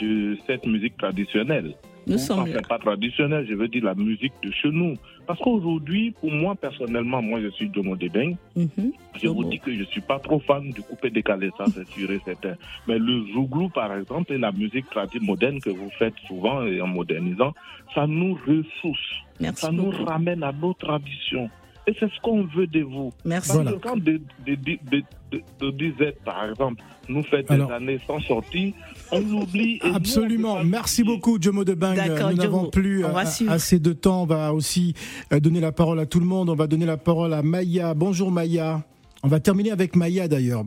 de 0.01 0.37
cette 0.47 0.65
musique 0.65 0.97
traditionnelle. 0.97 1.73
Nous 2.07 2.15
Ou- 2.15 2.17
sommes 2.17 2.39
enfin, 2.39 2.61
pas 2.67 2.79
traditionnelle, 2.79 3.45
je 3.47 3.53
veux 3.53 3.67
dire 3.67 3.83
la 3.85 3.93
musique 3.93 4.33
de 4.43 4.51
chez 4.51 4.71
nous. 4.71 4.95
Parce 5.27 5.39
qu'aujourd'hui, 5.39 6.11
pour 6.19 6.31
moi, 6.31 6.55
personnellement, 6.55 7.21
moi, 7.21 7.39
je 7.41 7.49
suis 7.49 7.69
Domo 7.69 7.95
Debeng. 7.95 8.35
Mhm. 8.55 8.91
Je 9.21 9.27
vous 9.27 9.43
dis 9.45 9.59
que 9.59 9.71
je 9.71 9.83
suis 9.83 10.01
pas 10.01 10.17
trop 10.17 10.39
fan 10.39 10.71
du 10.71 10.81
coupé 10.81 11.11
décalé, 11.11 11.51
ça 11.57 11.65
c'est 11.73 11.87
sûr 11.89 12.09
et 12.11 12.19
certain. 12.25 12.55
Mais 12.87 12.97
le 12.97 13.23
zouglou, 13.33 13.69
par 13.69 13.95
exemple, 13.95 14.33
et 14.33 14.39
la 14.39 14.51
musique 14.51 14.89
traditionnelle 14.89 15.27
moderne 15.27 15.61
que 15.61 15.69
vous 15.69 15.91
faites 15.99 16.15
souvent 16.27 16.65
et 16.65 16.81
en 16.81 16.87
modernisant, 16.87 17.53
ça 17.93 18.07
nous 18.07 18.33
ressource, 18.47 18.99
Merci 19.39 19.65
ça 19.67 19.71
nous 19.71 19.91
ramène 19.91 20.41
à 20.43 20.51
nos 20.51 20.73
traditions. 20.73 21.49
Et 21.91 21.95
c'est 21.99 22.09
ce 22.09 22.21
qu'on 22.21 22.43
veut 22.45 22.67
de 22.67 22.81
vous. 22.83 23.11
Merci. 23.25 23.49
Parce 23.49 23.61
Voilà. 23.61 23.71
que 23.73 23.77
quand 23.83 23.97
de, 23.97 24.21
de, 24.45 24.55
de, 24.55 24.77
de, 24.89 25.03
de- 25.31 25.41
de 25.59 25.71
disette, 25.71 26.21
par 26.23 26.49
exemple, 26.49 26.81
nous 27.09 27.21
fait 27.23 27.43
des 27.43 27.53
Alors- 27.55 27.71
années 27.73 27.99
sans 28.07 28.19
sortie, 28.21 28.73
on 29.11 29.21
oublie. 29.33 29.79
et 29.83 29.87
nous, 29.87 29.91
on 29.91 29.95
Absolument. 29.95 30.63
Merci 30.63 31.03
beaucoup, 31.03 31.37
Jomo 31.41 31.65
Debang. 31.65 31.95
D'accord, 31.95 32.29
Nous 32.31 32.37
n'avons 32.37 32.69
plus 32.69 33.03
euh, 33.03 33.09
assez 33.49 33.79
de 33.79 33.91
temps. 33.93 34.23
On 34.23 34.25
va 34.25 34.53
aussi 34.53 34.93
euh, 35.33 35.39
donner 35.41 35.59
la 35.59 35.71
parole 35.73 35.99
à 35.99 36.05
tout 36.05 36.19
le 36.21 36.25
monde. 36.25 36.49
On 36.49 36.55
va 36.55 36.67
donner 36.67 36.85
la 36.85 36.97
parole 36.97 37.33
à 37.33 37.41
Maya. 37.43 37.93
Bonjour, 37.93 38.31
Maya. 38.31 38.83
On 39.23 39.27
va 39.27 39.39
terminer 39.41 39.71
avec 39.71 39.95
Maya, 39.97 40.27
d'ailleurs. 40.29 40.63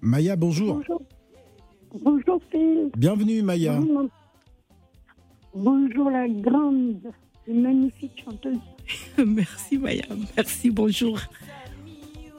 Maya, 0.00 0.36
bonjour. 0.36 0.76
Bonjour. 0.76 1.02
Bonjour 2.04 2.40
Phil. 2.52 2.90
Bienvenue, 2.96 3.42
Maya. 3.42 3.78
Bonjour, 3.80 4.08
Bonjour 5.54 6.10
la 6.10 6.28
grande 6.28 7.00
et 7.48 7.52
magnifique 7.52 8.22
chanteuse. 8.24 8.56
Merci 9.18 9.78
Maya. 9.78 10.04
Merci. 10.36 10.70
Bonjour. 10.70 11.18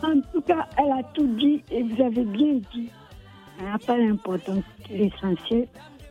En 0.02 0.20
tout 0.34 0.42
cas, 0.42 0.68
elle 0.78 0.92
a 0.92 1.04
tout 1.14 1.28
dit 1.36 1.64
et 1.72 1.84
vous 1.84 2.02
avez 2.02 2.26
bien 2.26 2.60
dit. 2.74 2.90
Elle 3.60 3.66
n'a 3.66 3.78
pas 3.78 3.98
l'importance. 3.98 4.64
L'essentiel 4.90 5.68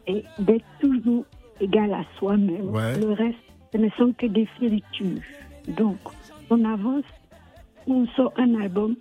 est 0.07 0.25
d'être 0.39 0.65
toujours 0.81 1.25
égal 1.61 1.93
à 1.93 2.05
soi-même. 2.19 2.71
Ouais. 2.71 2.99
Le 2.99 3.13
reste, 3.13 3.39
ce 3.73 3.79
ne 3.79 3.91
sont 3.91 4.13
que 4.13 4.27
des 4.27 4.47
fioritures. 4.59 5.21
Donc, 5.69 5.99
on 6.51 6.65
avance, 6.65 7.05
on 7.87 8.07
sort 8.09 8.33
un 8.37 8.61
album 8.61 8.97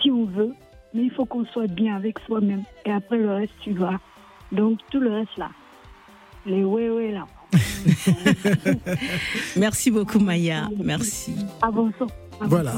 si 0.00 0.10
on 0.10 0.24
veut, 0.24 0.52
mais 0.94 1.04
il 1.04 1.10
faut 1.10 1.24
qu'on 1.24 1.44
soit 1.46 1.66
bien 1.66 1.96
avec 1.96 2.18
soi-même. 2.20 2.62
Et 2.84 2.92
après, 2.92 3.18
le 3.18 3.32
reste, 3.32 3.54
tu 3.60 3.72
vas. 3.72 4.00
Donc, 4.50 4.78
tout 4.90 5.00
le 5.00 5.12
reste 5.12 5.36
là. 5.36 5.50
Les 6.44 6.64
ouais, 6.64 6.90
ouais 6.90 7.12
là. 7.12 7.26
Merci 9.56 9.90
beaucoup, 9.90 10.18
Maya. 10.18 10.68
Merci. 10.82 11.34
Avançons. 11.60 12.06
Voilà. 12.40 12.74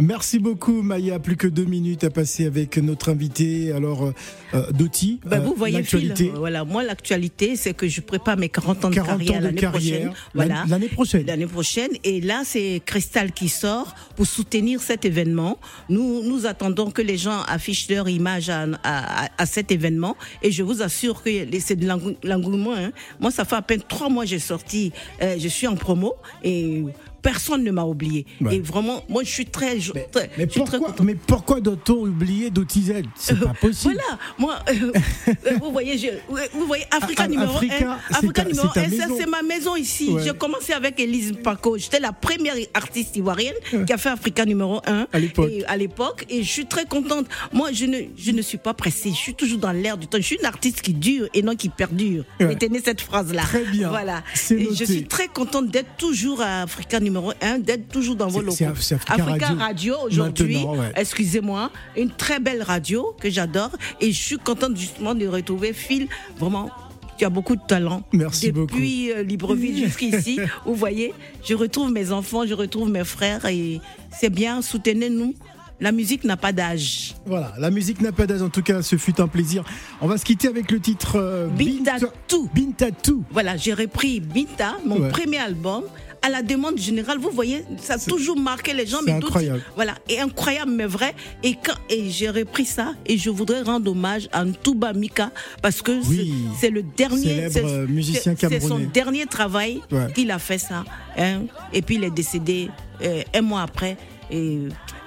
Merci 0.00 0.38
beaucoup 0.38 0.82
Maya, 0.82 1.18
plus 1.18 1.36
que 1.36 1.48
deux 1.48 1.64
minutes 1.64 2.04
à 2.04 2.10
passer 2.10 2.46
avec 2.46 2.78
notre 2.78 3.08
invité. 3.08 3.72
Alors 3.72 4.04
euh, 4.04 4.14
euh 4.54 4.70
Doti, 4.70 5.18
bah, 5.26 5.40
vous 5.40 5.52
euh, 5.52 5.56
voyez 5.56 5.82
Phil, 5.82 6.14
voilà, 6.36 6.64
moi 6.64 6.84
l'actualité 6.84 7.56
c'est 7.56 7.74
que 7.74 7.88
je 7.88 8.00
prépare 8.00 8.36
mes 8.36 8.48
40 8.48 8.84
ans 8.84 8.90
de 8.90 8.94
40 8.94 9.18
carrière 9.18 9.40
l'année 9.40 9.60
prochaine. 9.60 10.12
Voilà. 10.34 10.64
L'année 10.68 10.88
prochaine. 10.88 11.26
L'année 11.26 11.46
prochaine 11.46 11.90
et 12.04 12.20
là 12.20 12.42
c'est 12.44 12.80
Cristal 12.86 13.32
qui 13.32 13.48
sort 13.48 13.96
pour 14.14 14.26
soutenir 14.26 14.80
cet 14.80 15.04
événement. 15.04 15.58
Nous 15.88 16.22
nous 16.22 16.46
attendons 16.46 16.92
que 16.92 17.02
les 17.02 17.18
gens 17.18 17.42
affichent 17.48 17.90
leur 17.90 18.08
image 18.08 18.50
à, 18.50 18.66
à, 18.84 19.28
à 19.36 19.46
cet 19.46 19.72
événement 19.72 20.16
et 20.42 20.52
je 20.52 20.62
vous 20.62 20.80
assure 20.80 21.24
que 21.24 21.30
c'est 21.58 21.76
de 21.76 21.88
l'engouement. 22.22 22.74
Hein. 22.76 22.92
Moi 23.18 23.32
ça 23.32 23.44
fait 23.44 23.56
à 23.56 23.62
peine 23.62 23.82
trois 23.88 24.08
mois 24.08 24.24
j'ai 24.24 24.38
sorti, 24.38 24.92
euh, 25.22 25.34
je 25.40 25.48
suis 25.48 25.66
en 25.66 25.74
promo 25.74 26.14
et 26.44 26.84
personne 27.28 27.62
ne 27.62 27.70
m'a 27.70 27.84
oublié. 27.84 28.24
Ouais. 28.40 28.56
Et 28.56 28.60
vraiment, 28.60 29.04
moi, 29.08 29.22
je 29.22 29.30
suis 29.30 29.44
très. 29.46 29.76
Mais, 29.94 30.08
très, 30.10 30.30
mais 30.38 30.46
je 30.46 30.50
suis 30.52 30.64
très 30.64 30.78
pourquoi, 30.78 31.04
mais 31.04 31.14
pourquoi 31.14 31.60
doit-on 31.60 32.06
oublier 32.06 32.50
Dotizel? 32.50 33.04
C'est 33.16 33.38
pas 33.38 33.52
possible. 33.60 33.94
Voilà, 33.94 34.18
moi, 34.38 34.58
euh, 34.70 34.92
euh, 35.28 35.50
vous 35.62 35.70
voyez, 35.70 35.98
je, 35.98 36.08
vous 36.54 36.66
voyez, 36.66 36.84
Africa 36.90 37.24
Ah, 37.24 37.28
numéro 37.28 37.56
Africa, 37.56 37.74
1, 37.74 37.98
c'est 38.08 38.16
Africa 38.16 38.42
ta- 38.42 38.48
numéro 38.48 38.68
c'est 38.74 39.24
1, 39.24 39.26
ma 39.26 39.42
maison 39.42 39.76
ici. 39.76 40.08
Ouais. 40.08 40.22
J'ai 40.24 40.32
commencé 40.32 40.72
avec 40.72 40.98
Elise 40.98 41.34
Paco, 41.44 41.76
j'étais 41.76 42.00
la 42.00 42.12
première 42.12 42.54
artiste 42.72 43.16
ivoirienne 43.16 43.54
qui 43.86 43.92
a 43.92 43.98
fait 43.98 44.08
Africa 44.08 44.46
numéro 44.46 44.80
1 44.86 45.08
À 45.12 45.76
l'époque. 45.76 46.24
Et, 46.30 46.42
je 46.42 46.50
suis 46.50 46.66
très 46.66 46.86
contente. 46.86 47.26
Moi, 47.52 47.72
je 47.72 47.84
ne, 47.84 47.98
je 48.16 48.30
ne 48.30 48.40
suis 48.40 48.58
pas 48.58 48.72
pressée, 48.72 49.10
je 49.10 49.16
suis 49.16 49.34
toujours 49.34 49.58
dans 49.58 49.72
l'air 49.72 49.98
du 49.98 50.06
temps. 50.06 50.18
Je 50.18 50.22
suis 50.22 50.38
une 50.38 50.46
artiste 50.46 50.80
qui 50.80 50.94
dure 50.94 51.28
et 51.34 51.42
non 51.42 51.54
qui 51.56 51.68
perdure. 51.68 52.24
Retenez 52.40 52.80
cette 52.82 53.02
phrase-là. 53.02 53.42
Très 53.42 53.64
bien. 53.64 53.90
Voilà. 53.90 54.22
Et 54.50 54.68
je 54.74 54.84
suis 54.84 55.04
très 55.04 55.28
contente 55.28 55.68
d'être 55.68 55.96
toujours 55.98 56.40
à 56.40 56.62
Africa 56.62 57.00
numéro 57.00 57.17
1, 57.40 57.58
d'être 57.60 57.88
toujours 57.88 58.16
dans 58.16 58.28
vos 58.28 58.40
locaux. 58.40 58.56
c'est- 58.80 58.94
Africa 58.94 59.24
Radio. 59.24 59.46
Radio 59.58 59.94
aujourd'hui, 60.06 60.56
ouais. 60.56 60.92
excusez-moi, 60.96 61.70
une 61.96 62.10
très 62.10 62.40
belle 62.40 62.62
radio 62.62 63.14
que 63.20 63.30
j'adore 63.30 63.70
et 64.00 64.12
je 64.12 64.20
suis 64.20 64.38
contente 64.38 64.76
justement 64.76 65.14
de 65.14 65.26
retrouver 65.26 65.72
Phil. 65.72 66.08
Vraiment, 66.38 66.70
tu 67.16 67.24
as 67.24 67.30
beaucoup 67.30 67.56
de 67.56 67.62
talent. 67.66 68.02
Merci 68.12 68.52
beaucoup. 68.52 68.66
Depuis 68.74 69.10
euh, 69.12 69.22
Libreville 69.22 69.76
jusqu'ici, 69.84 70.38
vous 70.66 70.74
voyez, 70.74 71.12
je 71.44 71.54
retrouve 71.54 71.90
mes 71.90 72.12
enfants, 72.12 72.46
je 72.46 72.54
retrouve 72.54 72.90
mes 72.90 73.04
frères 73.04 73.44
et 73.46 73.80
c'est 74.18 74.30
bien, 74.30 74.62
soutenez-nous. 74.62 75.34
La 75.80 75.92
musique 75.92 76.24
n'a 76.24 76.36
pas 76.36 76.50
d'âge. 76.52 77.14
Voilà, 77.24 77.54
la 77.56 77.70
musique 77.70 78.00
n'a 78.00 78.10
pas 78.10 78.26
d'âge. 78.26 78.42
En 78.42 78.48
tout 78.48 78.62
cas, 78.62 78.82
ce 78.82 78.96
fut 78.96 79.20
un 79.20 79.28
plaisir. 79.28 79.62
On 80.00 80.08
va 80.08 80.18
se 80.18 80.24
quitter 80.24 80.48
avec 80.48 80.72
le 80.72 80.80
titre 80.80 81.14
euh, 81.14 81.46
Bintatou. 81.46 82.48
Bintatou. 82.52 83.22
Voilà, 83.30 83.56
j'ai 83.56 83.74
repris 83.74 84.18
Binta, 84.18 84.74
mon 84.84 84.98
Ouais. 85.02 85.08
premier 85.08 85.38
album. 85.38 85.84
À 86.20 86.28
la 86.28 86.42
demande 86.42 86.78
générale, 86.78 87.18
vous 87.18 87.30
voyez, 87.30 87.64
ça 87.80 87.94
a 87.94 87.98
toujours 87.98 88.36
marqué 88.38 88.72
les 88.74 88.86
gens. 88.86 88.98
c'est 89.04 89.12
incroyable. 89.12 89.62
Voilà, 89.76 89.94
et 90.08 90.18
incroyable, 90.20 90.72
mais 90.72 90.86
vrai. 90.86 91.14
Et, 91.42 91.54
quand, 91.54 91.74
et 91.88 92.10
j'ai 92.10 92.28
repris 92.28 92.64
ça, 92.64 92.94
et 93.06 93.16
je 93.16 93.30
voudrais 93.30 93.62
rendre 93.62 93.90
hommage 93.92 94.28
à 94.32 94.44
Ntouba 94.44 94.92
Mika, 94.92 95.30
parce 95.62 95.80
que 95.80 96.02
c'est- 96.02 96.08
Oui. 96.08 96.34
c'est 96.60 96.70
le 96.70 96.82
dernier. 96.82 97.48
Célèbre, 97.48 97.68
euh, 97.68 97.86
musicien 97.86 98.34
c'est- 98.36 98.48
C'est 98.48 98.60
son 98.60 98.68
camerounais. 98.68 98.86
dernier 98.92 99.26
travail 99.26 99.80
Ouais. 99.92 100.12
qu'il 100.14 100.30
a 100.30 100.38
fait 100.38 100.58
ça. 100.58 100.84
hein. 101.16 101.42
Et 101.72 101.82
puis 101.82 101.96
il 101.96 102.04
est 102.04 102.10
décédé 102.10 102.68
euh, 103.02 103.22
un 103.34 103.42
mois 103.42 103.62
après. 103.62 103.96
Et 104.30 104.58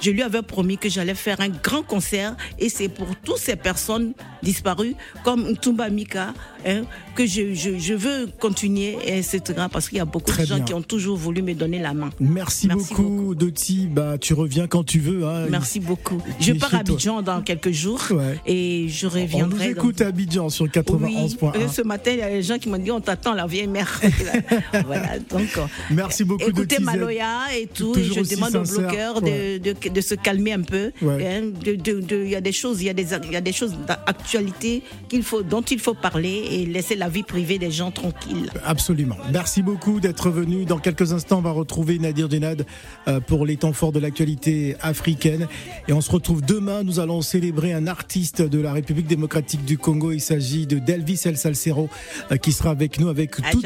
je 0.01 0.11
lui 0.11 0.21
avais 0.23 0.41
promis 0.41 0.77
que 0.77 0.89
j'allais 0.89 1.15
faire 1.15 1.39
un 1.41 1.49
grand 1.49 1.83
concert 1.83 2.35
et 2.59 2.69
c'est 2.69 2.89
pour 2.89 3.07
toutes 3.23 3.37
ces 3.37 3.55
personnes 3.55 4.13
disparues 4.43 4.95
comme 5.23 5.49
Ntumba 5.51 5.89
Mika 5.89 6.33
hein, 6.65 6.81
que 7.15 7.25
je, 7.25 7.53
je, 7.53 7.77
je 7.77 7.93
veux 7.93 8.27
continuer 8.39 8.97
etc 9.05 9.39
parce 9.71 9.87
qu'il 9.89 9.97
y 9.99 10.01
a 10.01 10.05
beaucoup 10.05 10.31
Très 10.31 10.43
de 10.43 10.47
gens 10.47 10.55
bien. 10.55 10.65
qui 10.65 10.73
ont 10.73 10.81
toujours 10.81 11.17
voulu 11.17 11.41
me 11.41 11.53
donner 11.53 11.79
la 11.79 11.93
main. 11.93 12.09
Merci, 12.19 12.67
Merci 12.67 12.93
beaucoup, 12.93 13.35
Doti. 13.35 13.87
Bah, 13.91 14.17
tu 14.19 14.33
reviens 14.33 14.67
quand 14.67 14.83
tu 14.83 14.99
veux. 14.99 15.25
Hein. 15.27 15.47
Merci 15.49 15.79
beaucoup. 15.79 16.21
Je 16.39 16.53
pars 16.53 16.73
à. 16.73 16.77
Abidjan 16.79 17.21
dans 17.21 17.41
quelques 17.41 17.71
jours 17.71 18.01
Ouais. 18.11 18.39
et 18.45 18.87
je 18.89 19.05
On 19.07 19.09
nous 19.09 19.21
reviendrai. 19.21 19.65
dans- 19.73 19.81
écoute 19.81 20.01
à 20.01 20.07
Abidjan 20.07 20.49
sur 20.49 20.65
Oui, 20.65 20.71
91.1. 20.71 21.55
euh, 21.55 21.67
ce 21.67 21.81
matin, 21.83 22.11
il 22.11 22.19
y 22.19 22.21
a 22.23 22.29
des 22.29 22.41
gens 22.41 22.57
qui 22.57 22.69
m'ont 22.69 22.77
dit 22.77 22.91
on 22.91 22.99
t'attend, 23.01 23.33
la 23.33 23.45
vieille 23.45 23.67
mère. 23.67 24.01
voilà, 24.85 25.19
donc. 25.19 25.47
Merci 25.89 26.23
beaucoup, 26.23 26.43
Écoutez 26.47 26.75
Doti. 26.77 26.83
Maloya 26.83 27.37
et 27.59 27.67
tout, 27.67 27.95
et 27.97 28.03
je 28.03 28.35
demande 28.35 28.55
aux 28.55 28.65
sincère, 28.65 28.79
bloqueurs 28.89 29.23
ouais. 29.23 29.59
de, 29.59 29.73
de, 29.73 29.89
de 29.91 30.01
se 30.01 30.15
calmer 30.15 30.53
un 30.53 30.61
peu. 30.61 30.91
Ouais. 31.01 31.27
hein, 31.27 31.41
de- 31.63 31.75
de- 31.75 31.99
de- 31.99 32.23
Il 32.23 32.29
y 32.29 32.35
a 32.35 32.41
des 32.41 32.51
choses, 32.51 32.81
il 32.81 32.85
y 32.85 32.89
a 32.89 32.93
des, 32.93 33.07
il 33.25 33.31
y 33.31 33.35
a 33.35 33.41
des 33.41 33.51
choses 33.53 33.73
d'actualité 33.87 34.83
qu'il 35.09 35.23
faut, 35.23 35.41
dont 35.43 35.61
il 35.61 35.79
faut 35.79 35.93
parler 35.93 36.43
et 36.51 36.65
laisser 36.65 36.95
la 36.95 37.09
vie 37.09 37.23
privée 37.23 37.57
des 37.57 37.71
gens 37.71 37.91
tranquille. 37.91 38.49
Absolument. 38.65 39.17
Merci 39.31 39.61
beaucoup 39.61 39.99
d'être 39.99 40.29
venu. 40.29 40.65
Dans 40.65 40.77
quelques 40.79 41.13
instants, 41.13 41.39
on 41.39 41.41
va 41.41 41.51
retrouver 41.51 41.99
Nadir 41.99 42.29
Denad 42.29 42.65
euh, 43.07 43.19
pour 43.19 43.45
les 43.45 43.57
temps 43.57 43.73
forts 43.73 43.91
de 43.91 43.99
l'actualité 43.99 44.75
africaine. 44.81 45.47
Et 45.87 45.93
on 45.93 46.01
se 46.01 46.11
retrouve 46.11 46.41
demain. 46.41 46.83
Nous 46.83 46.99
allons 46.99 47.21
célébrer 47.21 47.73
un 47.73 47.87
artiste 47.87 48.41
de 48.41 48.59
la 48.59 48.73
République 48.73 49.07
démocratique 49.07 49.65
du 49.65 49.77
Congo. 49.77 50.11
Il 50.11 50.21
s'agit 50.21 50.67
de 50.67 50.79
Delvis 50.79 51.21
El 51.25 51.37
Salcero 51.37 51.89
euh, 52.31 52.37
qui 52.37 52.51
sera 52.51 52.69
avec 52.71 52.99
nous 52.99 53.09
avec 53.09 53.31
Ah, 53.43 53.51
toute 53.51 53.65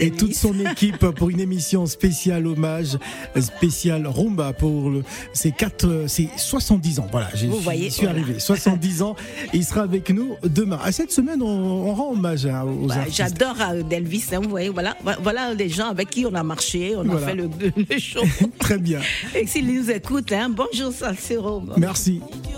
et 0.00 0.10
toute 0.10 0.34
son 0.34 0.54
équipe 0.60 0.98
pour 1.10 1.30
une 1.30 1.40
émission 1.40 1.86
spéciale 1.86 2.46
hommage, 2.46 2.98
spéciale 3.40 4.06
rumba 4.06 4.52
pour 4.52 4.90
le, 4.90 5.02
ses 5.34 5.50
quatre, 5.52 5.86
euh, 5.86 6.08
ses 6.08 6.30
70 6.36 7.00
ans. 7.00 7.06
Voilà, 7.10 7.28
j'ai- 7.34 7.46
Vous 7.48 7.58
voyez, 7.60 7.84
j'y 7.84 7.90
suis 7.90 8.06
voilà. 8.06 8.20
arrivé. 8.22 8.38
70 8.38 9.02
ans. 9.02 9.16
Et 9.52 9.58
il 9.58 9.64
sera 9.64 9.82
avec 9.82 10.08
nous 10.10 10.36
demain. 10.42 10.78
À 10.82 10.90
cette 10.92 11.12
semaine, 11.12 11.42
on, 11.42 11.46
on 11.46 11.92
rend 11.94 12.12
hommage 12.12 12.46
hein, 12.46 12.62
aux 12.64 12.86
Bah, 12.86 12.94
artistes. 13.00 13.16
J'adore 13.18 13.56
euh, 13.60 13.82
Delvis, 13.82 14.24
hein, 14.32 14.40
vous 14.42 14.48
voyez, 14.48 14.70
voilà, 14.70 14.96
voilà 15.22 15.54
des 15.54 15.68
gens 15.68 15.88
avec 15.90 16.08
qui 16.10 16.24
on 16.24 16.34
a 16.34 16.42
marché, 16.42 16.94
on 16.96 17.04
Voilà. 17.04 17.26
a 17.26 17.28
fait 17.30 17.34
le, 17.34 17.50
le 17.90 17.98
show. 17.98 18.22
Très 18.58 18.78
bien. 18.78 19.00
Et 19.34 19.46
s'ils 19.46 19.66
nous 19.66 19.90
écoutent, 19.90 20.32
hein, 20.32 20.48
bonjour 20.50 20.92
Salsero. 20.92 21.62
Merci. 21.76 22.20
Tu 22.48 22.54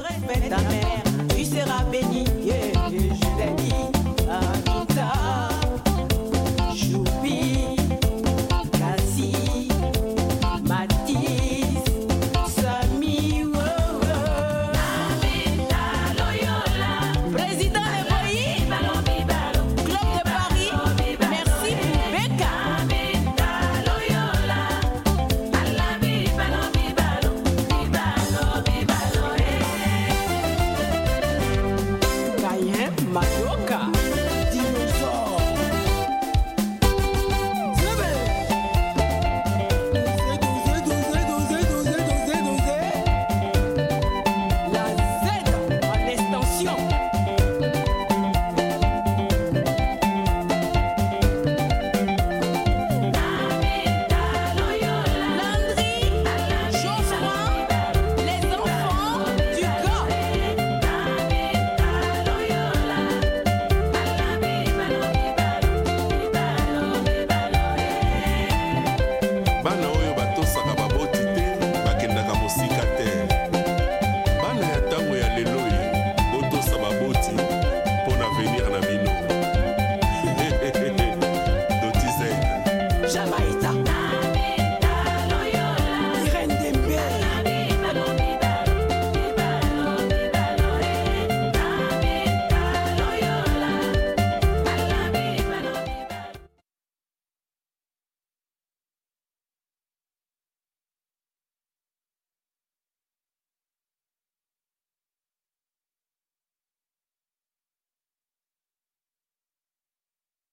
ta 0.48 0.56
mère. 0.58 2.35